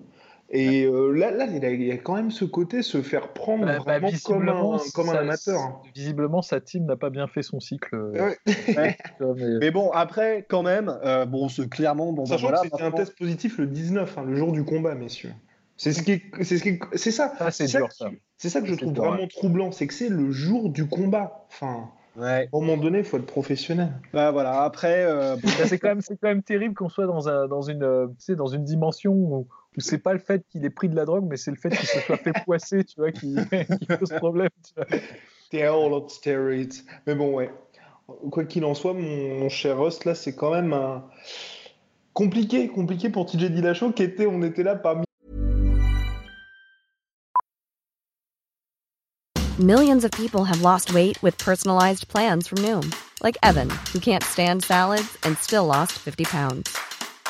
[0.55, 3.79] Et euh, là, là, il y a quand même ce côté se faire prendre bah,
[3.79, 5.59] vraiment bah, comme, un, comme un, amateur.
[5.59, 5.81] Hein.
[5.95, 7.97] Visiblement, sa team n'a pas bien fait son cycle.
[7.97, 8.37] Ouais.
[8.77, 8.97] ouais.
[9.19, 9.59] mais...
[9.61, 9.71] mais...
[9.71, 12.13] bon, après, quand même, euh, bon, c'est clairement.
[12.13, 14.95] Bon, Sachant voilà, que c'était un test positif le 19, hein, le jour du combat,
[14.95, 15.33] messieurs.
[15.79, 17.33] C'est ce qui, c'est ce qui, c'est ça.
[17.41, 18.11] Ah, c'est dur ça.
[18.37, 19.29] C'est ça que je trouve dur, vraiment ouais.
[19.29, 21.47] troublant, c'est que c'est le jour du combat.
[21.49, 21.89] Enfin.
[22.15, 22.47] Ouais.
[22.53, 23.91] Un moment donné, il faut être professionnel.
[24.13, 24.63] Bah voilà.
[24.65, 25.37] Après, euh,
[25.67, 28.15] c'est quand même, c'est quand même terrible qu'on soit dans un, dans une, euh, tu
[28.19, 31.27] sais, dans une dimension où c'est pas le fait qu'il ait pris de la drogue,
[31.29, 33.35] mais c'est le fait qu'il se soit fait poisser, tu vois, qui,
[33.79, 34.51] qui pose problème.
[35.51, 36.83] T'es all on steroids.
[37.07, 37.51] Mais bon, ouais.
[38.31, 41.05] Quoi qu'il en soit, mon, mon cher Rust, là, c'est quand même un...
[42.13, 45.05] compliqué, compliqué pour TJ Dillashaw, qui était, on était là parmi.
[49.59, 54.25] Millions of people have lost weight with personalized plans from Noom, like Evan, who can't
[54.25, 56.92] stand salads and still lost 50 pounds.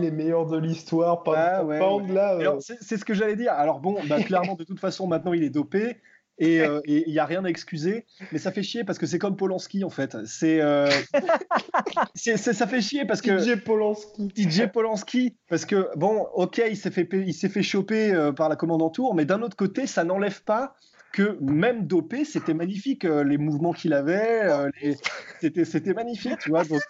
[0.00, 1.78] Les meilleurs de l'histoire, par ah, ouais,
[2.08, 2.34] là.
[2.34, 2.58] Euh...
[2.80, 3.52] C'est ce que j'allais dire.
[3.52, 5.96] Alors bon, bah, clairement, de toute façon, maintenant, il est dopé.
[6.38, 8.06] et il n'y a rien à excuser.
[8.32, 10.16] Mais ça fait chier parce que c'est comme Polanski en fait.
[10.26, 10.60] C'est,
[12.36, 14.30] ça fait chier parce que DJ Polanski.
[14.36, 18.56] DJ Polanski, parce que bon, ok, il s'est fait, il s'est fait choper par la
[18.56, 20.74] commande en tour, mais d'un autre côté, ça n'enlève pas
[21.14, 23.04] que même dopé, c'était magnifique.
[23.04, 24.42] les mouvements qu'il avait,
[25.40, 26.64] c'était, c'était magnifique, tu vois.
[26.64, 26.82] Donc,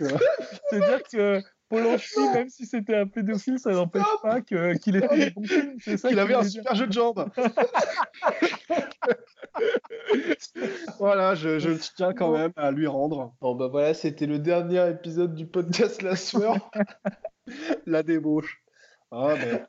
[0.71, 1.43] c'est-à-dire que
[1.75, 5.77] Polanski, même si c'était un pédophile, ça n'empêche pas qu'il ait fait des bons films.
[5.81, 7.31] C'est ça qu'il avait un super jeu de jambes.
[10.99, 13.35] voilà, je, je, tiens quand même à lui rendre.
[13.41, 16.71] Bon, bah voilà, c'était le dernier épisode du podcast La Sueur.
[17.87, 18.63] la débauche.
[19.11, 19.67] Ah, ben,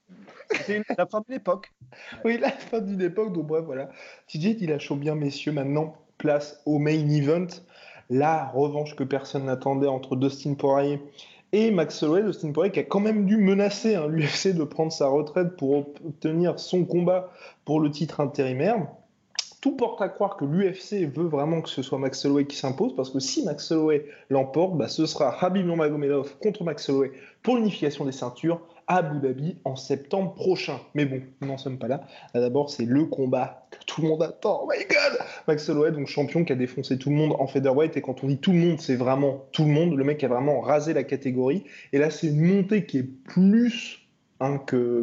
[0.51, 1.71] C'était la fin d'une époque.
[2.23, 3.33] Oui, la fin d'une époque.
[3.33, 3.89] Donc, bref, voilà.
[4.27, 5.51] TJ, il a chaud bien, messieurs.
[5.51, 7.47] Maintenant, place au main event.
[8.09, 11.01] La revanche que personne n'attendait entre Dustin Poirier
[11.55, 14.91] et Max Holloway, Dustin Poirier, qui a quand même dû menacer hein, l'UFC de prendre
[14.91, 17.31] sa retraite pour obtenir son combat
[17.63, 18.87] pour le titre intérimaire.
[19.61, 22.95] Tout porte à croire que l'UFC veut vraiment que ce soit Max Holloway qui s'impose,
[22.95, 27.55] parce que si Max Holloway l'emporte, bah, ce sera Habib Nurmagomedov contre Max Holloway pour
[27.55, 30.79] l'unification des ceintures à Abu Dhabi en septembre prochain.
[30.93, 32.01] Mais bon, nous n'en sommes pas là.
[32.33, 34.61] D'abord, c'est le combat que tout le monde attend.
[34.63, 37.97] Oh my god Max Holloway, donc champion qui a défoncé tout le monde en featherweight.
[37.97, 39.95] Et quand on dit tout le monde, c'est vraiment tout le monde.
[39.95, 41.63] Le mec a vraiment rasé la catégorie.
[41.93, 44.07] Et là, c'est une montée qui est plus
[44.39, 44.59] hein,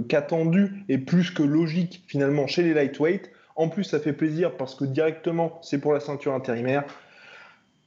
[0.08, 3.31] qu'attendue et plus que logique finalement chez les lightweight.
[3.56, 6.84] En plus, ça fait plaisir parce que directement, c'est pour la ceinture intérimaire.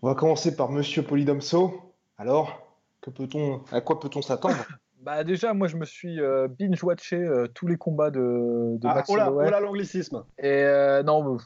[0.02, 1.94] On va commencer par Monsieur Polydomso.
[2.18, 2.78] Alors,
[3.72, 4.66] à quoi peut-on s'attendre?
[5.06, 8.96] Bah déjà, moi je me suis euh, binge-watché euh, tous les combats de, de ah,
[8.96, 9.46] Max oh là, Holloway.
[9.48, 10.24] oh là l'anglicisme.
[10.40, 11.38] Et euh, non,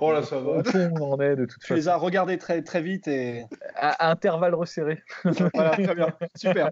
[0.00, 0.62] oh là ça va.
[1.00, 1.74] on en est de toute tu façon.
[1.74, 3.46] les as regardés très, très vite et.
[3.74, 5.02] À, à intervalles resserrés.
[5.54, 6.06] voilà, très bien.
[6.36, 6.70] Super.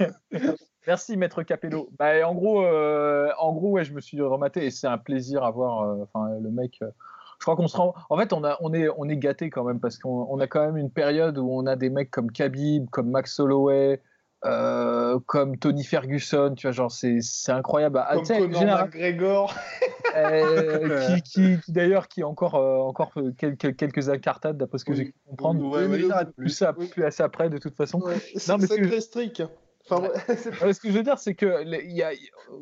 [0.86, 1.90] Merci maître Capello.
[1.98, 5.50] Bah, en gros, en gros, ouais, je me suis rematé et c'est un plaisir à
[5.50, 5.98] voir.
[6.00, 6.78] Enfin, le mec.
[6.80, 7.94] je crois qu'on se rend.
[8.08, 10.46] En fait, on a, on est, on est gâté quand même parce qu'on on a
[10.46, 14.00] quand même une période où on a des mecs comme Khabib, comme Max Holloway,
[14.44, 16.54] euh, comme Tony Ferguson.
[16.56, 18.02] Tu vois, genre c'est, c'est incroyable.
[18.06, 19.54] Ah, Comme Conor général- McGregor.
[20.16, 24.84] euh, qui, qui, qui d'ailleurs qui a encore, euh, encore quelques, quelques incartades d'après ce
[24.84, 24.96] que Oui.
[24.98, 25.64] j'ai pu comprendre.
[25.68, 26.86] Ouais, Oui, mais n'arrête Plus ça, Oui.
[26.88, 28.00] plus assez après de toute façon.
[28.00, 29.42] Ouais, Non, c'est mais c'est très strict.
[29.90, 30.02] Enfin,
[30.64, 32.10] ouais, ce que je veux dire, c'est que y a,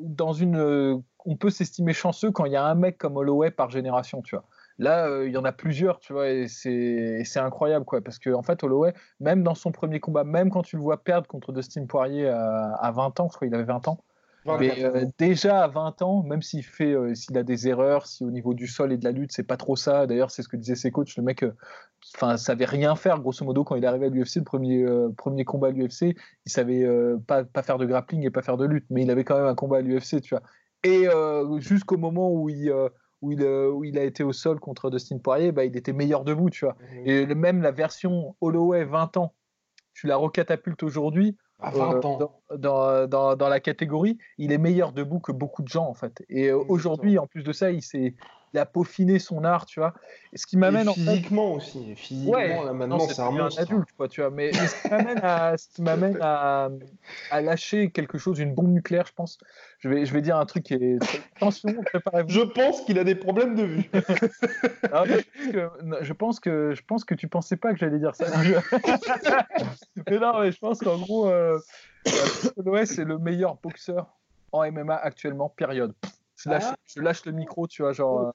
[0.00, 3.70] dans une, on peut s'estimer chanceux quand il y a un mec comme Holloway par
[3.70, 4.44] génération, tu vois.
[4.78, 8.30] Là, euh, il y en a plusieurs, tu vois, et c'est incroyable, quoi, parce que
[8.30, 11.52] en fait, Holloway, même dans son premier combat, même quand tu le vois perdre contre
[11.52, 14.04] Dustin Poirier à, à 20 ans, je crois qu'il avait 20 ans,
[14.44, 18.06] 24 mais euh, déjà à 20 ans, même s'il fait, euh, s'il a des erreurs,
[18.06, 20.06] si au niveau du sol et de la lutte, c'est pas trop ça.
[20.06, 21.16] D'ailleurs, c'est ce que disaient ses coachs.
[21.16, 21.54] Le mec, euh,
[22.14, 25.10] enfin, savait rien faire grosso modo quand il est arrivé à l'UFC, le premier euh,
[25.16, 28.56] premier combat à l'UFC, il savait euh, pas pas faire de grappling et pas faire
[28.56, 30.42] de lutte, mais il avait quand même un combat à l'UFC, tu vois.
[30.84, 32.88] Et euh, jusqu'au moment où il euh,
[33.22, 35.92] où il, euh, où il a été au sol contre Dustin Poirier, bah, il était
[35.92, 36.76] meilleur debout, tu vois.
[36.92, 37.06] Mhm.
[37.06, 39.32] Et même la version Holloway 20 ans,
[39.94, 42.18] tu la recatapultes aujourd'hui, À 20 euh, ans.
[42.18, 45.94] dans, dans, dans, dans la catégorie, il est meilleur debout que beaucoup de gens en
[45.94, 46.22] fait.
[46.28, 48.14] Et euh, aujourd'hui, en plus de ça, il, s'est-
[48.54, 49.94] il a peaufiné son art, tu vois.
[50.32, 51.00] Et ce qui m'amène Et en fait.
[51.00, 51.94] physiquement aussi.
[51.96, 53.60] Physiquement, Ouais, là, maintenant, c'est un monstre.
[53.62, 54.30] adulte, quoi, tu vois.
[54.30, 56.68] Mais, mais ce qui m'amène à, ce qui m'amène à,
[57.30, 59.38] à lâcher quelque chose, une bombe nucléaire, je pense.
[59.78, 60.98] Je vais, je vais dire un truc qui est.
[61.36, 62.28] Attention, préparez-vous.
[62.28, 63.90] Je pense qu'il a des problèmes de vue.
[64.92, 65.04] Ah,
[66.02, 68.26] je, pense que, je pense que tu pensais pas que j'allais dire ça.
[68.42, 68.52] Je-
[70.10, 71.58] mais non, mais je pense qu'en gros, euh,
[72.08, 72.10] euh,
[72.56, 74.06] Holloway, c'est le meilleur boxeur
[74.52, 75.48] en MMA actuellement.
[75.48, 75.94] Période.
[76.36, 76.74] Je lâche, Ah.
[76.86, 78.32] je lâche le micro, tu vois, genre.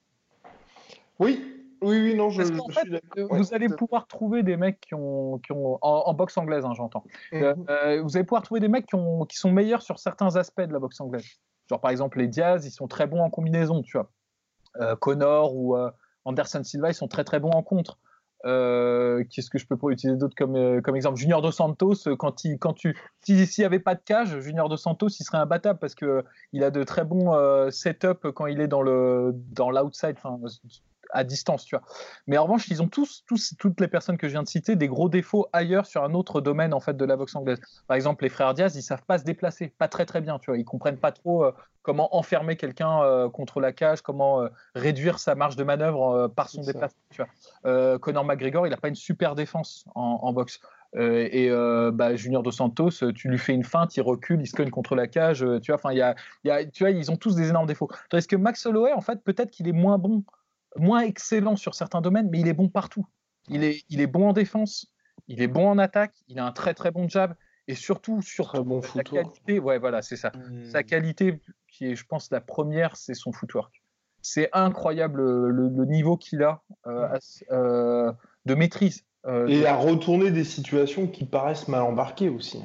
[1.20, 1.44] Oui,
[1.82, 3.10] oui, oui, non, je, je suis fait, d'accord.
[3.18, 6.38] euh, Ouais, vous allez pouvoir trouver des mecs qui ont, qui ont en, en boxe
[6.38, 7.04] anglaise, hein, j'entends.
[7.30, 7.44] fait.
[7.44, 7.66] Euh, Mhm.
[7.70, 10.62] euh, vous allez pouvoir trouver des mecs qui, ont, qui sont meilleurs sur certains aspects
[10.62, 11.26] de la boxe anglaise.
[11.70, 14.10] Genre par exemple les Diaz, ils sont très bons en combinaison, tu vois.
[14.80, 15.92] Euh, Connor ou euh,
[16.26, 18.00] Anderson Silva, ils sont très très bons en contre.
[18.44, 21.18] Qu'est-ce que je peux utiliser d'autre comme, comme exemple?
[21.18, 24.70] Junior Dos Santos, quand, il, quand tu, si- s'il n'y avait pas de cage, Junior
[24.70, 27.34] Dos Santos, il serait imbattable parce que il a de très bons
[27.72, 30.16] setups quand il est dans le dans l'outside,
[31.12, 31.86] à distance, tu vois.
[32.28, 34.76] Mais en revanche, ils ont tous, tous, toutes les personnes que je viens de citer,
[34.76, 37.60] des gros défauts ailleurs sur un autre domaine en fait de la boxe anglaise.
[37.88, 40.52] Par exemple, les frères Diaz, ils savent pas se déplacer, pas très très bien, tu
[40.52, 40.58] vois.
[40.58, 45.20] Ils comprennent pas trop euh, comment enfermer quelqu'un euh, contre la cage, comment euh, réduire
[45.20, 48.00] sa marge de manœuvre par son déplacement, tu vois.
[48.00, 50.60] Conor McGregor, il a pas une super défense en, en boxe.
[50.96, 54.48] Euh, et euh, bah, Junior Dos Santos, tu lui fais une feinte, il recule, il
[54.48, 55.76] se cogne contre la cage, tu vois.
[55.76, 57.90] Enfin, il y a, il y a, tu vois, ils ont tous des énormes défauts.
[58.10, 60.24] Tandis que Max Holloway, en fait, peut-être qu'il est moins bon
[60.80, 63.06] moins excellent sur certains domaines, mais il est bon partout.
[63.50, 64.92] Il est, il est bon en défense,
[65.28, 67.34] il est bon en attaque, il a un très très bon jab,
[67.68, 69.26] et surtout, sur bon sa footwork.
[69.26, 70.32] qualité, ouais, voilà, c'est ça.
[70.36, 70.70] Mhm.
[70.70, 73.82] Sa qualité, qui est, je pense, la première, c'est son footwork.
[74.22, 79.06] c'est incroyable le, niveau qu'il a de maîtrise.
[79.48, 82.62] et à retourner des situations qui paraissent mal embarquées aussi.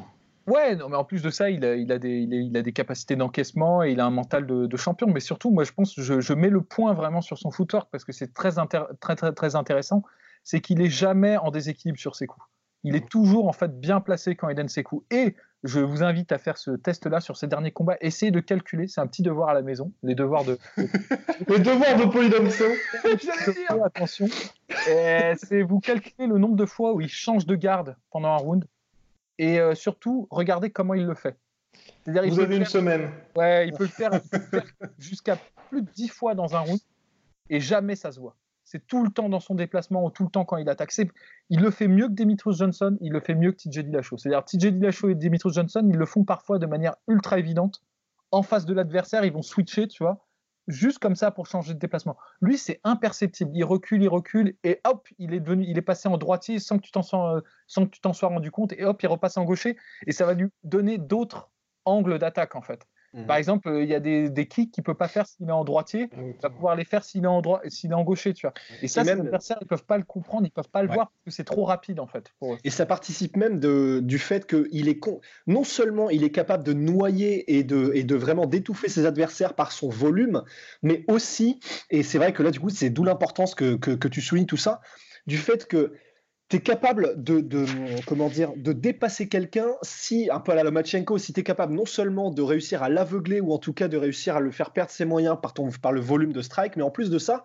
[0.46, 2.72] Ouais, non, mais en plus de ça, il a, il a, des, il a des
[2.72, 5.06] capacités d'encaissement et il a un mental de, champion.
[5.06, 8.04] Mais surtout, moi, je pense, je, je mets le point vraiment sur son footwork parce
[8.04, 8.52] que c'est très,
[9.00, 10.02] très, très, très intéressant.
[10.42, 12.44] C'est qu'il est jamais en déséquilibre sur ses coups.
[12.84, 15.06] Il est toujours en fait bien placé quand il donne ses coups.
[15.10, 17.96] Et je vous invite à faire ce test-là sur ces derniers combats.
[18.00, 20.58] Essayez de calculer, c'est un petit devoir à la maison, les devoirs de.
[20.76, 22.64] les devoirs de Polydomso.
[23.84, 24.26] Attention.
[24.68, 28.64] C'est vous calculez le nombre de fois où il change de garde pendant un round
[29.38, 31.36] et euh, surtout, regardez comment il le fait.
[32.04, 33.10] C'est-à-dire, Vous avez une semaine.
[33.36, 34.10] Ouais, il peut le faire,
[34.98, 35.38] jusqu'à
[35.70, 36.80] plus de 10 fois dans un round
[37.48, 38.36] et jamais ça se voit.
[38.64, 40.92] C'est tout le temps dans son déplacement ou tout le temps quand il attaque.
[41.50, 44.16] Il le fait mieux que Dimitrios Johnson, il le fait mieux que TJ Dillashaw.
[44.18, 47.82] C'est-à-dire TJ Dillashaw et Dimitrios Johnson, ils le font parfois de manière ultra évidente.
[48.30, 50.24] En face de l'adversaire, ils vont switcher, tu vois
[50.68, 52.16] juste comme ça pour changer de déplacement.
[52.40, 53.50] Lui, c'est imperceptible.
[53.54, 56.82] Il recule, il recule, et hop, il est il est passé en droitier sans que
[56.82, 59.36] tu t'en sois, euh, sans que tu t'en sois rendu compte, et hop, il repasse
[59.36, 61.50] en gaucher, et ça va lui donner d'autres
[61.84, 62.86] angles d'attaque en fait.
[63.14, 63.26] Mhm.
[63.26, 65.48] Par exemple, euh, il y a des, des kicks qu'il ne peut pas faire s'il
[65.48, 68.04] est en droitier, il va pouvoir les faire s'il est en droit, s'il est en
[68.04, 68.54] gaucher, tu vois.
[68.80, 71.30] Et ça, adversaires, ils peuvent pas le comprendre, ils peuvent pas le voir parce que
[71.30, 72.32] c'est trop rapide en fait.
[72.64, 75.20] Et ça participe même de, du fait qu'il est con...
[75.46, 79.54] non seulement il est capable de noyer et de, et de vraiment d'étouffer ses adversaires
[79.54, 80.42] par son volume,
[80.82, 84.08] mais aussi, et c'est vrai que là du coup c'est d'où l'importance que, que, que
[84.08, 84.80] tu soulignes tout ça,
[85.26, 85.92] du fait que
[86.52, 87.64] tu es capable de,
[88.06, 91.72] comment dire, de dépasser quelqu'un si, un peu à la Lomachenko, si tu es capable
[91.72, 94.70] non seulement de réussir à l'aveugler ou en tout cas de réussir à le faire
[94.74, 97.44] perdre ses moyens par, ton, par le volume de strike, mais en plus de ça,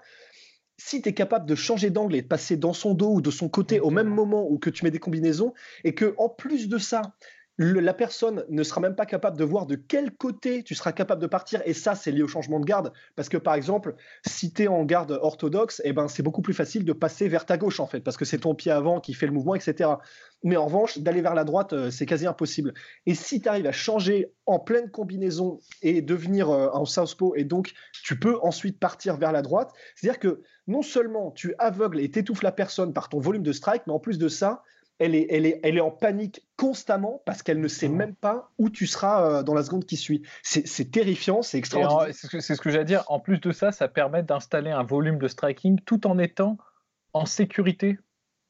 [0.76, 3.32] si tu es capable de changer d'angle et de passer dans son dos ou de
[3.32, 5.54] son côté au même moment où que tu mets des combinaisons,
[5.86, 7.14] et que en plus de ça,
[7.58, 11.22] la personne ne sera même pas capable de voir de quel côté tu seras capable
[11.22, 11.62] de partir.
[11.66, 12.94] Et ça, c'est lié au changement de garde.
[13.16, 16.54] Parce que, par exemple, si tu es en garde orthodoxe, eh ben, c'est beaucoup plus
[16.54, 19.14] facile de passer vers ta gauche, en fait, parce que c'est ton pied avant qui
[19.14, 19.90] fait le mouvement, etc.
[20.44, 22.74] Mais en revanche, d'aller vers la droite, euh, c'est quasi impossible.
[23.08, 27.44] Et si tu arrives à changer en pleine combinaison et devenir euh, en southpaw, et
[27.44, 32.12] donc tu peux ensuite partir vers la droite, c'est-à-dire que non seulement tu aveugles et
[32.12, 34.64] t'étouffes la personne par ton volume de strike, mais en plus de ça,
[35.00, 38.52] elle est, elle, est, elle est en panique constamment parce qu'elle ne sait même pas
[38.58, 40.24] où tu seras euh, dans la seconde qui suit.
[40.44, 42.14] C'est terrifiant, c'est extraordinaire.
[42.14, 43.04] C'est ce que, j'allais dire.
[43.08, 46.58] En plus de ça, ça permet d'installer un volume de striking tout en étant
[47.14, 48.00] en sécurité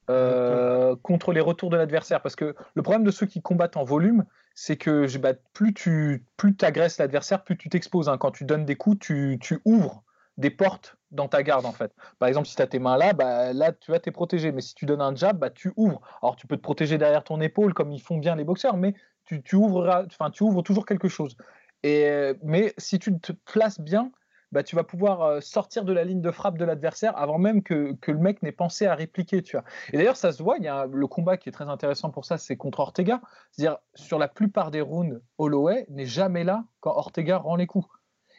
[0.10, 2.21] euh, contre les retours de l'adversaire.
[2.21, 6.23] Parce que le problème de ceux qui combattent en volume, c'est que bah, plus tu
[6.38, 8.07] plus agresses l'adversaire, plus tu t'exposes.
[8.07, 8.17] Hein.
[8.17, 10.03] Quand tu donnes des coups, tu, tu ouvres
[10.38, 11.93] des portes dans ta garde en fait.
[12.19, 14.52] Par exemple, si tu as tes mains là, bah, là tu vas t'es protégé.
[14.52, 16.02] Mais si tu donnes un jab, bah, tu ouvres.
[16.21, 18.93] Alors tu peux te protéger derrière ton épaule comme ils font bien les boxeurs, mais
[19.26, 21.36] tu, ouvres, enfin, tu ouvres toujours quelque chose.
[21.84, 24.12] Et, mais si tu te places bien,
[24.52, 27.63] bah, tu vas pouvoir euh, sortir de la ligne de frappe de l'adversaire avant même
[27.63, 29.43] que, que le mec n'ait pensé à répliquer.
[29.43, 29.65] Tu vois.
[29.91, 32.26] Et d'ailleurs, ça se voit, il y a le combat qui est très intéressant pour
[32.26, 33.21] ça, c'est contre Ortega.
[33.52, 37.88] C'est-à-dire, sur la plupart des rounds, Holloway n'est jamais là quand Ortega rend les coups.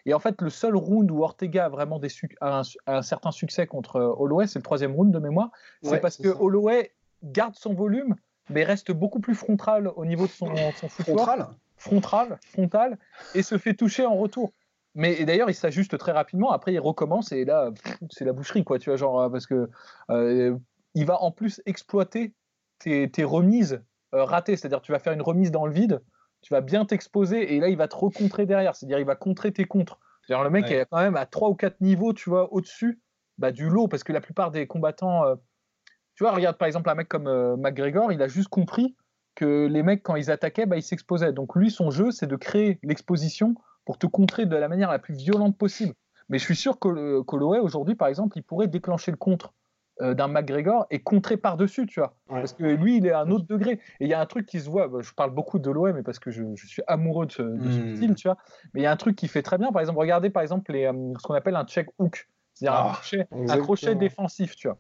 [0.07, 2.09] Et en fait, le seul round où Ortega a vraiment des
[2.41, 5.51] un, un, certain succès contre euh, Holloway, c'est le troisième round de mémoire.
[5.83, 8.15] C'est parce que Holloway garde son volume,
[8.51, 11.49] mais reste beaucoup plus frontal au niveau de son, son Frontal?
[11.77, 12.99] Frontal, frontal,
[13.35, 14.53] et se fait toucher en retour.
[14.95, 16.51] Mais d'ailleurs, il s'ajuste très rapidement.
[16.51, 17.71] Après, il recommence et là,
[18.11, 18.81] c'est la boucherie, quoi.
[18.81, 19.71] Tu vois, genre euh, parce que
[20.11, 20.57] euh,
[20.95, 22.33] il va en plus exploiter
[22.81, 23.81] tes, tes remises
[24.13, 24.57] ratées.
[24.57, 26.01] C'est-à-dire, tu vas faire une remise dans le vide
[26.43, 28.77] tu vas bien t'exposer et là, il va te recontrer derrière.
[28.77, 29.99] C'est-à-dire, il va contrer tes contres.
[30.23, 33.01] C'est-à-dire, le mec est quand même à 3 ou 4 niveaux, tu vois, au-dessus
[33.39, 35.25] bah, du lot, parce que la plupart des combattants.
[35.25, 35.37] Euh,
[36.15, 38.97] tu vois, regarde par exemple un mec comme euh, McGregor, il a juste compris
[39.37, 41.33] que les mecs, quand ils attaquaient, bah, ils s'exposaient.
[41.33, 44.99] Donc, lui, son jeu, c'est de créer l'exposition pour te contrer de la manière la
[44.99, 45.95] plus violente possible.
[46.29, 49.55] Mais je suis sûr que Coloé, aujourd'hui, par exemple, il pourrait déclencher le contre
[50.01, 52.15] euh, d'un McGregor et contrer par-dessus, tu vois.
[52.29, 53.81] Parce que lui, il est à un autre degré.
[54.01, 55.93] Et il y a un truc qui se voit, bah, je parle beaucoup de l'OM,
[55.93, 57.97] mais parce que je, suis amoureux de ce, hmm.
[57.97, 58.37] style, tu vois.
[58.73, 59.73] Mais il y a un truc qui fait très bien.
[59.73, 63.47] Par exemple, regardez par exemple les, euh, ce qu'on appelle un check hook, c'est-à-dire un,
[63.49, 64.79] ah, crochet, défensif, tu vois.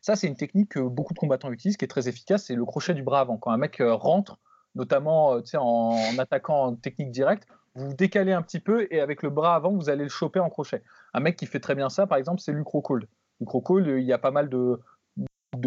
[0.00, 2.64] Ça, c'est une technique que beaucoup de combattants utilisent, qui est très efficace, c'est le
[2.64, 3.36] crochet du bras avant.
[3.36, 4.38] Quand un mec euh, rentre,
[4.74, 9.22] notamment en, en attaquant en technique directe, vous vous décalez un petit peu et avec
[9.22, 10.82] le bras avant, vous allez le choper en crochet.
[11.14, 13.06] Un mec qui fait très bien ça, par exemple, c'est Luke Rockhold.
[13.44, 14.78] Croco, il y a pas mal de,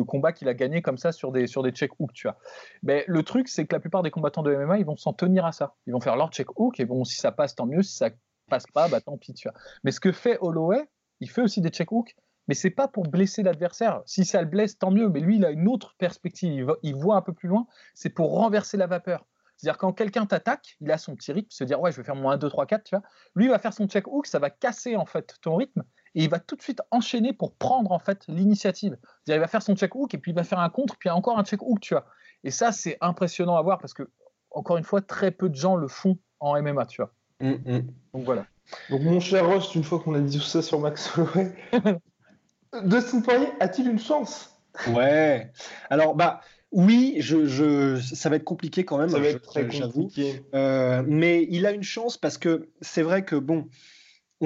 [0.08, 2.38] combats qu'il a gagné comme ça sur des, sur des check hooks, tu vois.
[2.84, 5.46] Mais le truc, c'est que la plupart des combattants de MMA, ils vont s'en tenir
[5.46, 5.76] à ça.
[5.88, 7.84] Ils vont faire leur check hook et bon, si ça passe, tant mieux.
[7.84, 8.10] Si ça
[8.50, 9.58] passe pas, bah tant pis, tu vois.
[9.84, 12.16] Mais ce que fait Holloway, il fait aussi des check hooks,
[12.48, 14.02] mais c'est pas pour blesser l'adversaire.
[14.06, 15.10] Si ça le blesse, tant mieux.
[15.10, 16.74] Mais lui, il a une autre perspective.
[16.84, 17.68] Il, voit un peu plus loin.
[17.94, 19.26] C'est pour renverser la vapeur.
[19.58, 22.16] C'est-à-dire quand quelqu'un t'attaque, il a son petit rythme, se dire ouais, je vais faire
[22.16, 23.04] mon 1, 2, 3, 4, tu vois.
[23.36, 25.84] Lui, il va faire son check hook, ça va casser en fait ton rythme
[26.16, 28.98] et il va tout de suite enchaîner pour prendre en fait l'initiative.
[29.28, 31.38] Il va faire son check hook et puis il va faire un contre, puis encore
[31.38, 32.06] un check hook, tu vois.
[32.44, 34.10] Et ça, c'est impressionnant à voir parce que,
[34.52, 37.14] encore une fois, très peu de gens le font en MMA, tu vois.
[37.42, 37.88] Mm, mm.
[38.14, 38.46] Donc voilà.
[38.90, 41.54] Donc mon cher Rost, une fois qu'on a dit tout ça sur Max Holloway,
[42.84, 44.58] Dustin Poirier a-t-il une chance?
[44.88, 45.52] Ouais.
[45.90, 46.42] Alors, bah,
[46.72, 49.10] oui, je, je, ça va être compliqué quand même.
[49.10, 50.44] Ça va être très compliqué.
[50.54, 53.68] Euh, mais il a une chance parce que c'est vrai que bon,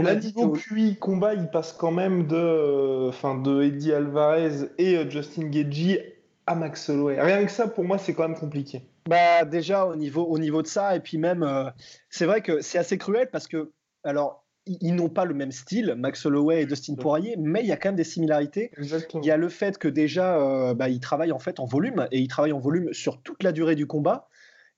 [0.02, 3.62] on a dit niveau que- QI combat, il passe quand même de, euh, enfin, de
[3.64, 6.16] Eddie Alvarez et euh, Justin Gagey
[6.48, 7.22] à Max Holloway.
[7.22, 8.82] Rien que ça, pour moi, c'est quand même compliqué.
[9.08, 11.64] Bah déjà au niveau, au niveau de ça et puis même euh,
[12.12, 13.72] c'est vrai que c'est assez cruel parce que
[14.04, 17.66] alors ils, ils n'ont pas le même style Max Holloway et Dustin Poirier mais il
[17.66, 18.70] y a quand même des similarités.
[18.78, 19.24] Exactement.
[19.24, 22.08] Il y a le fait que déjà euh, bah, ils travaillent en fait en volume
[22.12, 24.28] et ils travaillent en volume sur toute la durée du combat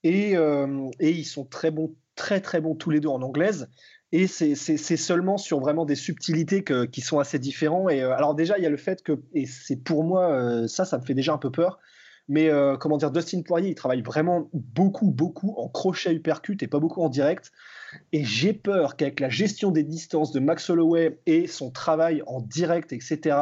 [0.03, 3.69] et, euh, et ils sont très bons très très bons tous les deux en anglaise
[4.11, 4.55] et c'est
[4.97, 8.67] seulement sur vraiment des subtilités qui sont assez différents et euh, alors déjà il y
[8.67, 11.37] a le fait que et c'est pour moi euh, ça ça me fait déjà un
[11.37, 11.79] peu peur
[12.31, 16.67] mais euh, comment dire, Dustin Poirier, il travaille vraiment beaucoup, beaucoup en crochet uppercut et
[16.67, 17.51] pas beaucoup en direct.
[18.13, 22.39] Et j'ai peur qu'avec la gestion des distances de Max Holloway et son travail en
[22.39, 23.35] direct, etc.,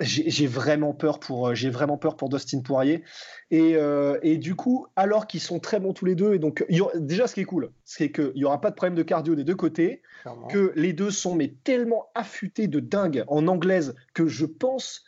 [0.00, 3.02] j'ai vraiment peur pour, euh, j'ai vraiment peur pour Dustin Poirier.
[3.50, 6.64] Et, euh, et du coup, alors qu'ils sont très bons tous les deux, et donc
[6.68, 9.02] y aura- déjà ce qui est cool, c'est qu'il n'y aura pas de problème de
[9.02, 10.48] cardio des deux côtés Clairement.
[10.48, 15.02] que les deux sont mais tellement affûtés de dingue en anglaise que je pense,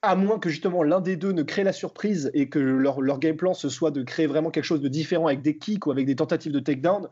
[0.00, 3.18] à moins que justement l'un des deux ne crée la surprise et que leur, leur
[3.18, 5.90] game plan ce soit de créer vraiment quelque chose de différent avec des kicks ou
[5.90, 7.08] avec des tentatives de takedown,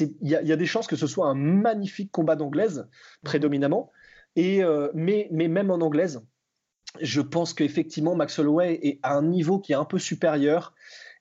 [0.00, 2.88] il y, y a des chances que ce soit un magnifique combat d'anglaise
[3.24, 3.90] prédominamment.
[4.36, 6.22] Et, euh, mais, mais même en anglaise,
[7.00, 10.74] je pense qu'effectivement Max Holloway est à un niveau qui est un peu supérieur.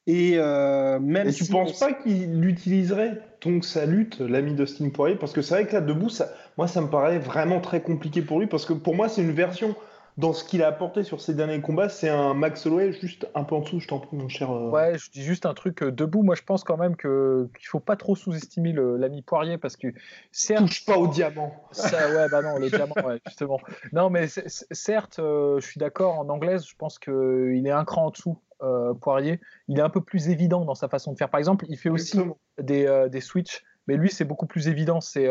[0.07, 4.55] Et euh, même Et tu si penses on- pas qu'il utiliserait donc sa lutte, l'ami
[4.55, 5.15] Dustin Poirier?
[5.15, 8.21] Parce que c'est vrai que là, debout, ça, moi, ça me paraît vraiment très compliqué
[8.23, 8.47] pour lui.
[8.47, 9.75] Parce que pour moi, c'est une version
[10.17, 11.89] dans ce qu'il a apporté sur ses derniers combats.
[11.89, 14.51] C'est un Max Holloway juste un peu en dessous, je t'en prie, mon cher.
[14.51, 16.23] euh, Ouais, je dis juste un truc euh, debout.
[16.23, 19.87] Moi, je pense quand même que qu'il faut pas trop sous-estimer l'ami Poirier parce que
[20.31, 21.63] certes, Touche pas au diamant.
[21.71, 23.59] ça, ouais, bah non, le diamant, ouais, justement.
[23.93, 26.19] Non, mais c- c- certes, euh, je suis d'accord.
[26.19, 28.37] En anglaise, je pense que il est un cran en dessous.
[28.61, 31.29] euh, Poirier, il est un peu plus évident dans sa façon de faire.
[31.29, 32.37] Par exemple, il fait aussi Exactement.
[32.59, 35.01] des, euh, des switches, mais lui, c'est beaucoup plus évident.
[35.01, 35.27] C'est,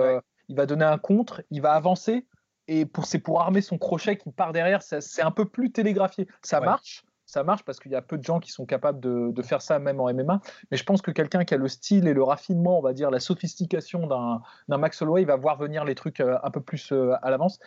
[0.49, 2.27] il va donner un contre, il va avancer,
[2.73, 4.81] et pour, c'est pour armer son crochet qui part derrière.
[4.83, 6.29] C'est un peu plus télégraphié.
[6.43, 6.67] Ça Ouais.
[6.67, 9.43] marche, ça marche parce qu'il y a peu de gens qui sont capables de, de
[9.43, 10.41] faire ça même en MMA.
[10.71, 13.11] Mais je pense que quelqu'un qui a le style et le raffinement, on va dire
[13.11, 16.61] la sophistication d'un, d'un Max Holloway, il va voir venir les trucs euh, un peu
[16.61, 17.59] plus euh, à l'avance.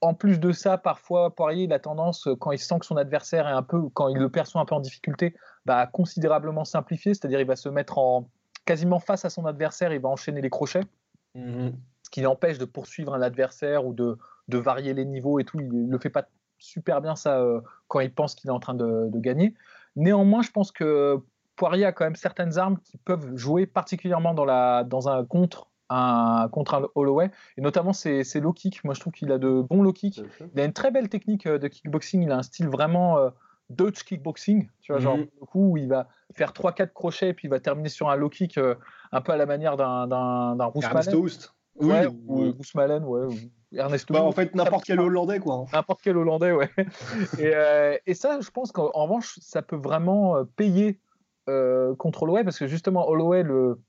[0.00, 2.96] En plus de ça, parfois Poirier, il a tendance, euh, quand il sent que son
[2.96, 5.34] adversaire est un peu, quand il le perçoit un peu en difficulté,
[5.66, 8.28] bah, à considérablement simplifier, c'est-à-dire il va se mettre en
[8.64, 10.82] quasiment face à son adversaire, il va enchaîner les crochets,
[11.34, 11.76] Mhm.
[12.12, 15.58] Qui l'empêche de poursuivre un adversaire ou de, de varier les niveaux et tout.
[15.58, 16.26] Il ne le fait pas
[16.58, 19.54] super bien ça euh, quand il pense qu'il est en train de, de gagner.
[19.96, 21.18] Néanmoins, je pense que
[21.56, 25.68] Poirier a quand même certaines armes qui peuvent jouer particulièrement dans, la, dans un contre
[25.90, 28.82] un, contre un Holloway, et notamment ses, ses low kicks.
[28.84, 30.22] Moi, je trouve qu'il a de bons low kicks.
[30.54, 32.22] Il a une très belle technique euh, de kickboxing.
[32.22, 33.28] Il a un style vraiment euh,
[33.68, 35.26] Dutch kickboxing, tu vois, genre Mhm.
[35.40, 38.16] le coup où il va faire 3-4 crochets et puis il va terminer sur un
[38.16, 38.74] low kick euh,
[39.12, 40.56] un peu à la manière d'un d'un
[41.76, 44.12] Ouais, Oui, ou ou- Bruce Malen, ouais, ou Ernesto.
[44.12, 45.54] bah, en fait n'importe quel Hollandais quoi.
[45.56, 45.64] hein.
[45.72, 46.70] N'importe quel Hollandais, ouais.
[47.38, 51.00] et, euh, et ça, je pense qu'en en revanche, ça peut vraiment euh, payer
[51.48, 53.80] euh, contre Holloway parce que justement, Holloway, le,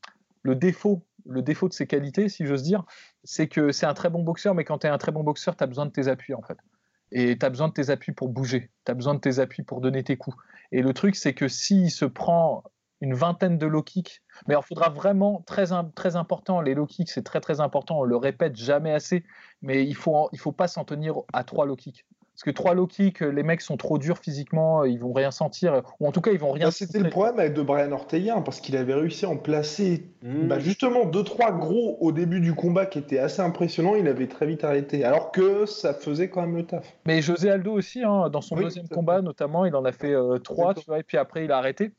[0.44, 2.84] le défaut, le défaut de ses qualités, si j'ose dire,
[3.24, 5.56] c'est que c'est un très bon boxeur, mais quand tu es un très bon boxeur,
[5.56, 6.58] tu as besoin de tes appuis en fait.
[7.12, 9.62] Et tu as besoin de tes appuis pour bouger, tu as besoin de tes appuis
[9.64, 10.36] pour donner tes coups.
[10.72, 12.64] Et le truc, c'est que s'il se prend
[13.04, 17.10] une vingtaine de low kicks, mais il faudra vraiment très, très important, les low kicks,
[17.10, 19.26] c'est très très important, on le répète jamais assez,
[19.62, 22.06] mais il faut, il faut pas s'en tenir à trois low kicks.
[22.34, 25.84] Parce que trois low kicks, les mecs sont trop durs physiquement, ils vont rien sentir,
[26.00, 28.38] ou en tout cas, ils vont rien Bah, C'était le problème avec de Brian Ortega,
[28.38, 30.48] hein, parce qu'il avait réussi à en placer Mhm.
[30.48, 33.96] bah, justement deux trois gros au début du combat qui étaient assez impressionnants.
[33.96, 36.96] Il avait très vite arrêté, alors que ça faisait quand même le taf.
[37.06, 40.14] Mais José Aldo aussi, hein, dans son Oui, deuxième combat notamment, il en a fait
[40.14, 41.92] euh, trois, tu vois, et puis après il a arrêté.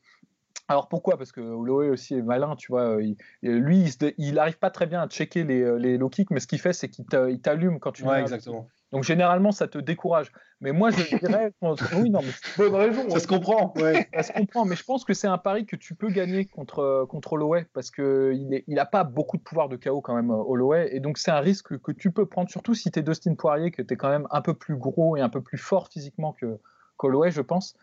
[0.67, 1.17] Alors pourquoi?
[1.17, 2.97] Parce que Holloway aussi est malin, tu vois.
[3.01, 6.09] il- lui, il se- il n'arrive pas très bien à checker les, euh, les low
[6.09, 8.67] kicks, mais ce qu'il fait, c'est qu'il t'a- il t'allume quand tu Ouais, exactement.
[8.91, 10.31] Donc généralement, ça te décourage.
[10.61, 11.51] Mais moi, je dirais,
[11.93, 13.09] oui, non, mais Bonne raison.
[13.09, 13.73] Ça se comprend.
[13.75, 14.07] Ouais.
[14.13, 16.79] ça se comprend, mais je pense que c'est un pari que tu peux gagner contre,
[16.79, 20.15] euh, contre Holloway parce qu'il n'a il a pas beaucoup de pouvoir de KO quand
[20.15, 20.95] même, euh, Holloway.
[20.95, 23.69] Et donc c'est un risque que tu peux prendre, surtout si tu es Dustin Poirier,
[23.71, 26.33] que tu es quand même un peu plus gros et un peu plus fort physiquement
[26.33, 26.57] que
[26.97, 27.75] qu'Holloway, je pense.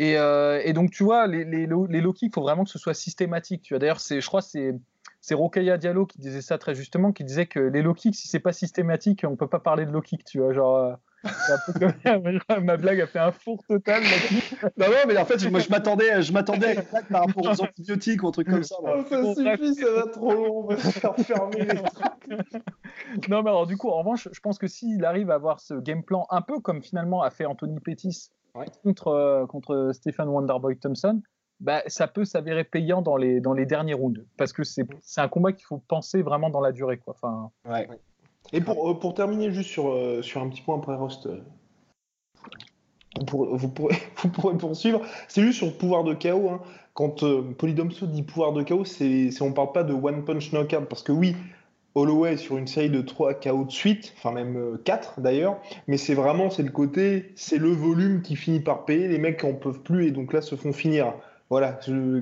[0.00, 2.70] Et, euh, et, donc, tu vois, les, les, les low kicks, il faut vraiment que
[2.70, 3.60] ce soit systématique.
[3.60, 4.74] Tu vois, d'ailleurs, je crois que c'est
[5.20, 8.26] c'est Rokaya Diallo qui disait ça très justement, qui disait que les low kicks, si
[8.26, 10.76] c'est pas systématique, on peut pas parler de low kick, tu vois, genre.
[10.76, 10.94] Euh,
[12.62, 14.02] ma blague a fait un four total.
[14.78, 17.44] non, non, mais en fait, moi, je m'attendais, je m'attendais à une blague par rapport
[17.44, 18.76] aux antibiotiques ou un truc comme ça.
[18.80, 23.28] Oh, ça suffit, ça va trop long, on va se faire fermer les trucs.
[23.28, 25.74] Non, mais alors, du coup, en revanche, je pense que s'il arrive à avoir ce
[25.74, 28.66] game plan un peu comme finalement a fait Anthony Pettis ouais.
[28.82, 31.20] contre, euh, contre Stephen Wonderboy Thompson,
[31.60, 34.24] bah, ça peut s'avérer payant dans les, dans les derniers rounds.
[34.36, 34.86] Parce que c'est
[35.16, 36.98] un combat qu'il faut penser vraiment dans la durée.
[36.98, 37.14] Quoi.
[37.14, 37.50] Enfin...
[37.68, 37.88] Ouais.
[38.52, 41.40] Et pour, euh, pour terminer juste sur, euh, sur un petit point après Rost, euh,
[43.18, 45.02] vous, pourrez, vous, pourrez, vous, pourrez, poursuivre.
[45.28, 46.48] C'est juste sur le pouvoir de KO.
[46.48, 46.60] Hein.
[46.94, 47.24] Quand
[47.54, 50.86] Polydomso dit pouvoir de KO, c'est on parle pas de one punch knockout.
[50.88, 51.36] Parce que oui,
[51.94, 56.14] Holloway sur une série de 3 KO de suite, enfin même 4 d'ailleurs, mais c'est
[56.14, 59.80] vraiment c'est le côté, c'est le volume qui finit par payer, les mecs en peuvent
[59.80, 61.14] plus et donc là se font finir.
[61.50, 62.20] Voilà, je...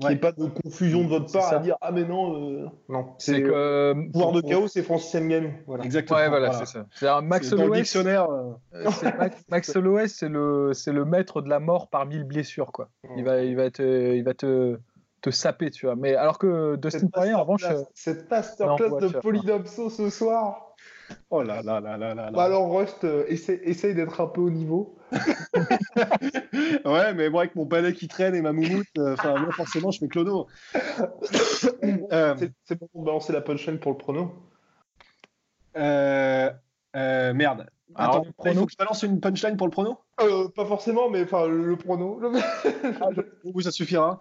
[0.00, 2.66] qu'il n'y ait pas de confusion de votre part à dire ah mais non euh,
[2.88, 3.06] non.
[3.18, 5.52] C'est que euh, pouvoir de chaos c'est Francis Ngannou.
[5.68, 5.84] Voilà.
[5.84, 6.18] Exactement.
[6.18, 6.86] Ouais, voilà, c'est ça.
[6.90, 8.54] C'est un Max Holloway dictionnaire euh.
[9.48, 12.88] Max, Holloway c'est le c'est le maître de la mort par mille blessures quoi.
[13.16, 14.78] Il va il va te il va te
[15.26, 17.64] te saper tu vois mais alors que Dustin Poirier en revanche
[17.94, 20.66] cette masterclass de Polydomso ce soir
[21.30, 22.30] Oh là là là là là.
[22.30, 24.96] Bah alors Rust, euh, essaye, d'être un peu au niveau.
[26.84, 29.90] ouais, mais moi avec mon palais qui traîne et ma moumoute, euh, enfin moi forcément
[29.90, 30.46] je fais clono.
[32.12, 34.32] euh, c'est bon de balancer la punchline pour le prono.
[35.76, 36.50] Euh,
[36.94, 37.66] merde.
[37.94, 39.98] Alors, Attends, il faut que je balance une punchline pour le prono?
[40.16, 42.20] Pas forcément, mais enfin le prono.
[43.00, 43.08] ah,
[43.44, 44.18] oui, ça suffira.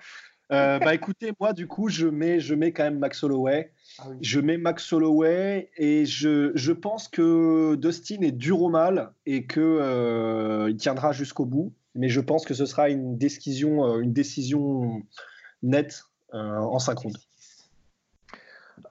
[0.51, 3.71] Euh, bah écoutez, moi du coup, je mets, je mets quand même Max Holloway.
[3.97, 9.13] Ah je mets Max Holloway et je, je, pense que Dustin est dur au mal
[9.25, 11.73] et que euh, il tiendra jusqu'au bout.
[11.95, 15.01] Mais je pense que ce sera une décision, euh, une décision
[15.63, 17.17] nette en 5 rounds.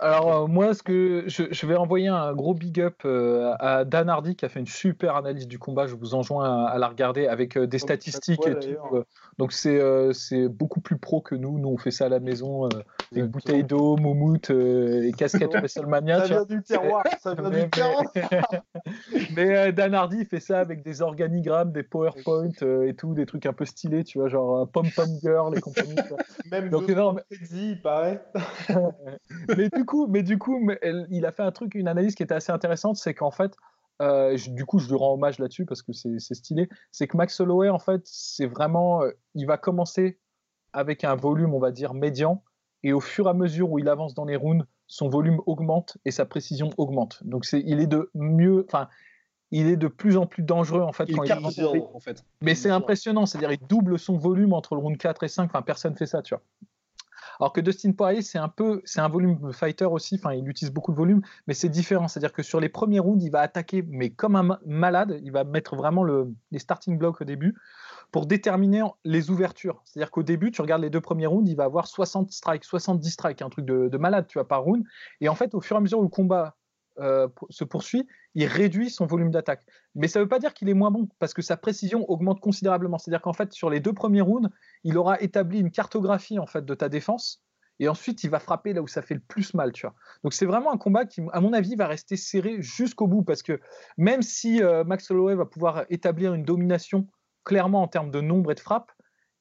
[0.01, 4.09] Alors euh, moi, ce que je, vais envoyer un gros big up euh, à Dan
[4.09, 5.87] Hardy qui a fait une super analyse du combat.
[5.87, 9.05] Je vous enjoins à, la regarder avec euh, des statistiques et tout.
[9.39, 9.81] donc c'est
[10.13, 11.59] c'est beaucoup plus pro que nous.
[11.59, 12.69] Nous on fait ça à la maison
[13.13, 16.21] avec bouteilles d'eau, moumoute et casquette WrestleMania.
[16.21, 17.05] Ça vient du terroir.
[17.21, 18.05] Ça vient du terroir.
[19.37, 22.51] mais Dan Hardy fait ça avec des organigrammes, des PowerPoint
[22.85, 25.95] et tout, des trucs un peu stylés, tu vois, genre Pom Pom Girl et compagnie.
[26.51, 27.23] Même donc, non, mais...
[27.53, 28.23] il paraît.
[29.57, 30.71] mais du coup, mais du coup,
[31.11, 33.55] il a fait un truc, une analyse qui était assez intéressante, c'est qu'en fait,
[34.03, 36.69] euh, du coup, je lui rends hommage là-dessus parce que c'est stylé.
[36.91, 40.19] C'est que Max Holloway, en fait, c'est vraiment, euh, il va commencer
[40.73, 42.43] avec un volume, on va dire, médian,
[42.83, 45.97] et au fur et à mesure où il avance dans les rounds, son volume augmente
[46.05, 47.23] et sa précision augmente.
[47.25, 48.89] Donc, c'est, il est de mieux, enfin,
[49.51, 52.25] il est de plus en plus dangereux en fait il quand il en fait.
[52.43, 55.45] Mais c'est impressionnant, c'est-à-dire il double son volume entre le round 4 et 5.
[55.45, 56.43] Enfin, personne fait ça, tu vois.
[57.41, 60.17] Alors que Dustin Poirier, c'est un peu, c'est un volume fighter aussi.
[60.17, 62.09] Enfin, il utilise beaucoup de volume, mais c'est différent.
[62.09, 65.21] C'est-à-dire que sur les premiers rounds, il va attaquer, mais comme un malade.
[65.23, 67.55] Il va mettre vraiment le, les starting blocks au début
[68.13, 69.83] pour déterminer les ouvertures.
[69.85, 73.11] C'est-à-dire qu'au début, tu regardes les deux premiers rounds, il va avoir 60 strikes, 70
[73.11, 74.85] strikes, un truc de, de malade, tu vois, par round.
[75.21, 76.57] Et en fait, au fur et à mesure où le combat
[76.99, 79.67] euh, se poursuit, il réduit son volume d'attaque.
[79.95, 82.41] Mais ça ne veut pas dire qu'il est moins bon, parce que sa précision augmente
[82.41, 82.99] considérablement.
[82.99, 84.49] C'est-à-dire qu'en fait, sur les deux premiers rounds,
[84.85, 87.43] il aura établi une cartographie en fait de ta défense,
[87.81, 89.73] et ensuite il va frapper là où ça fait le plus mal.
[89.73, 89.95] Tu vois.
[90.23, 93.43] Donc c'est vraiment un combat qui, à mon avis, va rester serré jusqu'au bout, parce
[93.43, 93.61] que
[93.97, 97.09] même si euh, Max Holloway va pouvoir établir une domination
[97.45, 98.93] clairement en termes de nombre et de frappe,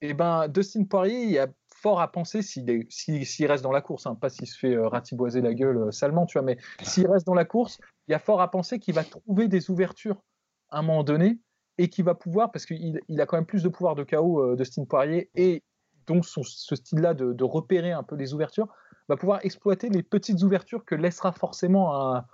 [0.01, 1.47] et eh ben Dustin Poirier, il a
[1.83, 4.87] fort à penser s'il s'il reste dans la course, hein, pas s'il se fait euh,
[4.87, 7.77] ratiboiser la gueule euh, salement, tu vois, mais s'il reste dans la course,
[8.07, 10.23] il y a fort à penser qu'il va trouver des ouvertures
[10.69, 11.39] à un moment donné
[11.77, 14.41] et qu'il va pouvoir, parce qu'il il a quand même plus de pouvoir de KO
[14.41, 15.61] euh, de Steve Poirier et
[16.07, 18.67] donc ce style-là de, repérer un peu les ouvertures,
[19.07, 22.25] va pouvoir exploiter les petites ouvertures que laissera forcément un,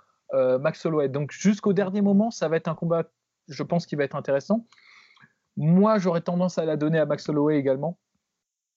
[0.58, 1.08] Max Holloway.
[1.08, 3.04] Donc jusqu'au dernier moment, ça va être un combat,
[3.46, 4.66] je pense, qui va être intéressant.
[5.56, 7.96] Moi, j'aurais tendance à la donner à Max Holloway également.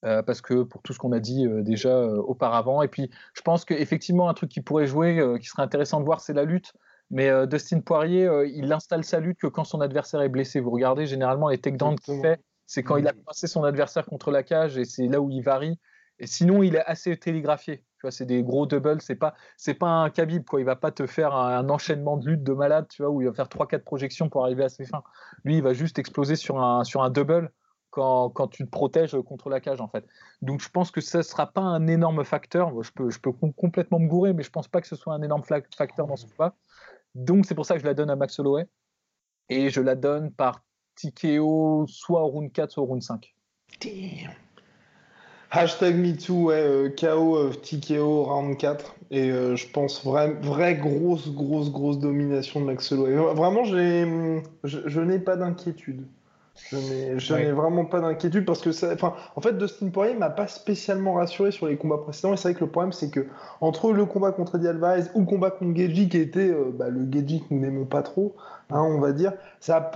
[0.05, 2.81] Euh, parce que pour tout ce qu'on a dit euh, déjà euh, auparavant.
[2.81, 6.19] Et puis, je pense qu'effectivement, un truc qui pourrait jouer, qui serait intéressant de voir,
[6.19, 6.73] c'est la lutte.
[7.09, 10.59] Mais Dustin Poirier, il installe sa lutte que quand son adversaire est blessé.
[10.59, 14.31] Vous regardez généralement les takedowns qu'il fait, c'est quand il a passé son adversaire contre
[14.31, 15.79] la cage et c'est là où il varie.
[16.17, 17.77] Et sinon, il est assez télégraphié.
[17.77, 19.01] Tu vois, c'est des gros doubles.
[19.01, 20.59] C'est pas, c'est pas un Khabib quoi.
[20.59, 23.27] Il va pas te faire un, enchaînement de lutte de malade, tu vois, où il
[23.27, 25.03] va faire 3-4 projections pour arriver à ses fins.
[25.43, 27.51] Lui, il va juste exploser sur un, sur un double
[27.93, 30.03] quand, quand, tu te protèges contre la cage en fait.
[30.41, 32.81] Donc je pense que ça ne sera pas un énorme facteur.
[32.81, 35.21] Je peux, je peux complètement me gourer, mais je pense pas que ce soit un
[35.21, 36.55] énorme facteur dans ce combat.
[37.13, 38.65] Donc c'est pour ça que je la donne à Max Holloway.
[39.49, 40.63] Et je la donne par
[40.95, 43.35] TKO soit au round 4, soit au round 5.
[43.79, 44.33] Damn.
[45.51, 48.95] Hashtag MeToo, ouais, euh, KO, euh, TKO, round 4.
[49.11, 53.13] Et euh, je pense vraie, vraie grosse, grosse, grosse domination de Max Holloway.
[53.35, 54.33] Vraiment, je,
[54.63, 56.07] je n'ai pas d'inquiétude.
[56.55, 60.47] Je n'ai vraiment pas d'inquiétude parce que ça, enfin, en fait, Dustin Poirier m'a pas
[60.47, 62.33] spécialement rassuré sur les combats précédents.
[62.33, 63.27] Et c'est vrai que le problème, c'est que
[63.59, 66.89] entre le combat contre Eddie Alvarez ou le combat contre Geji, qui était euh, bah,
[66.89, 68.35] le Geji que nous n'aimons pas trop,
[68.73, 69.33] hein, on va dire,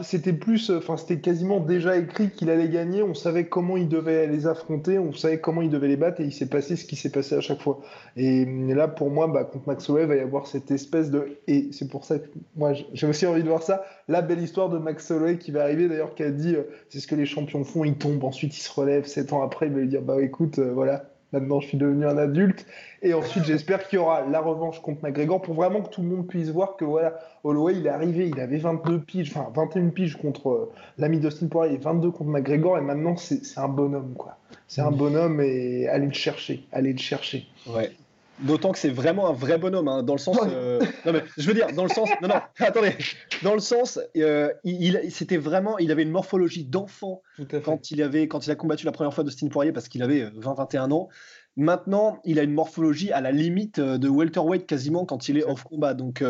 [0.02, 3.04] c'était plus, enfin, c'était quasiment déjà écrit qu'il allait gagner.
[3.04, 6.26] On savait comment il devait les affronter, on savait comment il devait les battre, et
[6.26, 7.80] il s'est passé ce qui s'est passé à chaque fois.
[8.16, 11.38] Et, là, pour moi, bah, contre Max Holloway, il va y avoir cette espèce de,
[11.48, 14.70] et c'est pour ça que moi, j'ai aussi envie de voir ça, la belle histoire
[14.70, 17.26] de Max Holloway qui va arriver, d'ailleurs, qui a dit euh, c'est ce que les
[17.26, 20.02] champions font, ils tombent, ensuite ils se relèvent, sept ans après, il va lui dire
[20.02, 22.66] bah écoute, euh, voilà, maintenant je suis devenu un adulte.
[23.02, 26.08] Et ensuite, j'espère qu'il y aura la revanche contre McGregor pour vraiment que tout le
[26.08, 29.90] monde puisse voir que voilà, Holloway, il est arrivé, il avait 22 piges, enfin 21
[29.90, 34.14] piges contre euh, l'ami Dustin Poirier et 22 contre McGregor, et maintenant c'est un bonhomme,
[34.16, 34.38] quoi.
[34.68, 37.48] C'est un bonhomme et allez le chercher, allez le chercher.
[37.68, 37.92] Ouais.
[38.40, 40.38] D'autant que c'est vraiment un vrai bonhomme, hein, dans le sens.
[40.44, 42.10] Euh, non, mais je veux dire, dans le sens.
[42.22, 42.94] Non, non, attendez.
[43.42, 45.78] Dans le sens, euh, il, c'était vraiment.
[45.80, 47.24] Il avait une morphologie d'enfant
[47.64, 50.26] quand il, avait, quand il a combattu la première fois Dustin Poirier parce qu'il avait
[50.26, 51.10] 20-21 euh, ans.
[51.56, 55.64] Maintenant, il a une morphologie à la limite de welterweight quasiment quand il est off
[55.64, 55.96] combat.
[55.96, 56.24] Donc,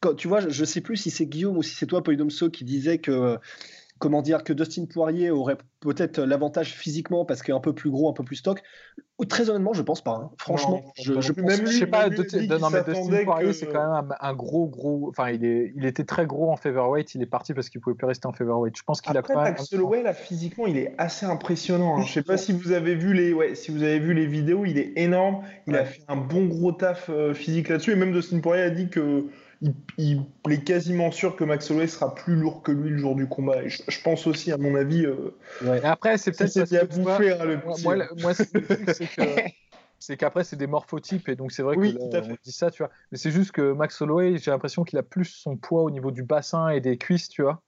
[0.00, 2.50] quand, tu vois, je, ne sais plus si c'est Guillaume ou si c'est toi, Polydomso,
[2.50, 3.38] qui disait que
[4.00, 7.90] comment dire, que Dustin Poirier aurait peut-être l'avantage physiquement parce qu'il est un peu plus
[7.90, 8.62] gros, un peu plus stock.
[9.28, 10.12] Très honnêtement, je pense pas.
[10.12, 10.30] Hein.
[10.38, 12.08] Franchement, je, je, même sais pas.
[12.08, 15.10] non, mais Dustin Poirier, c'est quand même un, gros, gros.
[15.10, 17.14] Enfin, il, est, il était très gros en featherweight.
[17.14, 18.74] Il est parti parce qu'il pouvait plus rester en featherweight.
[18.74, 19.52] Je pense qu'il a quand même.
[19.52, 21.98] Max Holloway, là, physiquement, il est assez impressionnant.
[21.98, 22.02] Hein.
[22.06, 24.64] Je sais pas si vous avez vu les, ouais, si vous avez vu les vidéos.
[24.64, 25.42] Il est énorme.
[25.66, 27.92] Il a fait un bon gros taf euh, physique là-dessus.
[27.92, 29.26] Et même Dustin Poirier a dit que
[29.98, 33.26] il, est quasiment sûr que Max Holloway sera plus lourd que lui le jour du
[33.26, 33.66] combat.
[33.66, 35.04] je, pense aussi, à mon avis.
[35.04, 35.34] Euh,
[35.84, 39.26] Après, c'est peut-être parce que bouffer, hein, le petit, moi, moi c'est que
[39.98, 42.82] c'est qu'après c'est des morphotypes et donc c'est vrai oui, que on dit ça, tu
[42.82, 42.90] vois.
[43.12, 46.10] Mais c'est juste que Max Holloway, j'ai l'impression qu'il a plus son poids au niveau
[46.10, 47.62] du bassin et des cuisses, tu vois,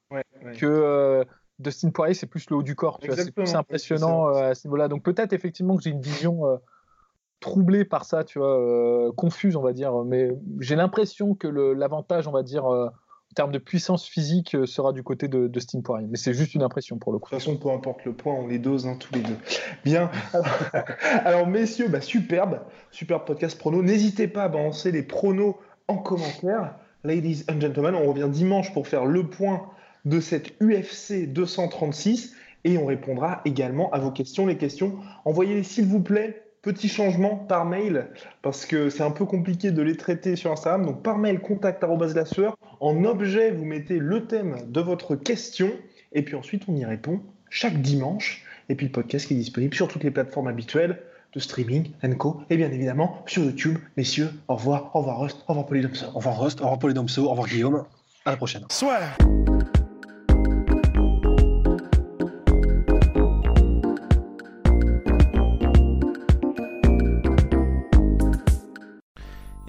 [0.57, 1.25] que euh,
[1.59, 3.17] Dustin Poirier, c'est plus le haut du corps, tu vois.
[3.17, 4.89] C'est plus impressionnant euh, à ce niveau-là.
[4.89, 6.59] Donc peut-être effectivement que j'ai une vision
[7.43, 9.93] troublé par ça, tu vois, euh, confuse, on va dire.
[10.05, 10.31] Mais
[10.61, 14.93] j'ai l'impression que l'avantage, on va dire, euh, en termes de puissance physique, euh, sera
[14.93, 16.07] du côté de, de Steam Poirier.
[16.09, 17.31] Mais c'est juste une impression pour le coup.
[17.31, 19.37] De toute façon, peu importe le point, on les dose hein, tous les deux.
[19.85, 20.11] Bien.
[21.25, 23.83] Alors, messieurs, bah, superbe, superbe podcast prono.
[23.83, 25.57] N'hésitez pas à balancer les pronos
[25.89, 26.77] en commentaire.
[27.05, 29.63] Ladies and gentlemen, on revient dimanche pour faire le point
[30.05, 32.35] de cette UFC 236
[32.65, 34.47] et on répondra également à vos questions.
[34.47, 38.07] Les questions, envoyez-les s'il vous plaît Petit changement par mail,
[38.41, 40.87] parce que c'est un peu compliqué de les traiter sur Instagram.
[40.87, 41.85] Donc par mail, contact
[42.25, 42.57] sueur.
[42.79, 45.73] En objet, vous mettez le thème de votre question.
[46.13, 48.45] Et puis ensuite, on y répond chaque dimanche.
[48.69, 51.03] Et puis le podcast qui est disponible sur toutes les plateformes habituelles
[51.35, 52.43] de streaming, Co.
[52.49, 53.79] Et bien évidemment sur YouTube.
[53.97, 56.07] Messieurs, au revoir, au revoir Rust, au revoir Polydomso.
[56.07, 57.85] Au revoir Rust, au revoir Polydomso, au revoir Guillaume.
[58.25, 58.65] À la prochaine.
[58.71, 59.01] Soit.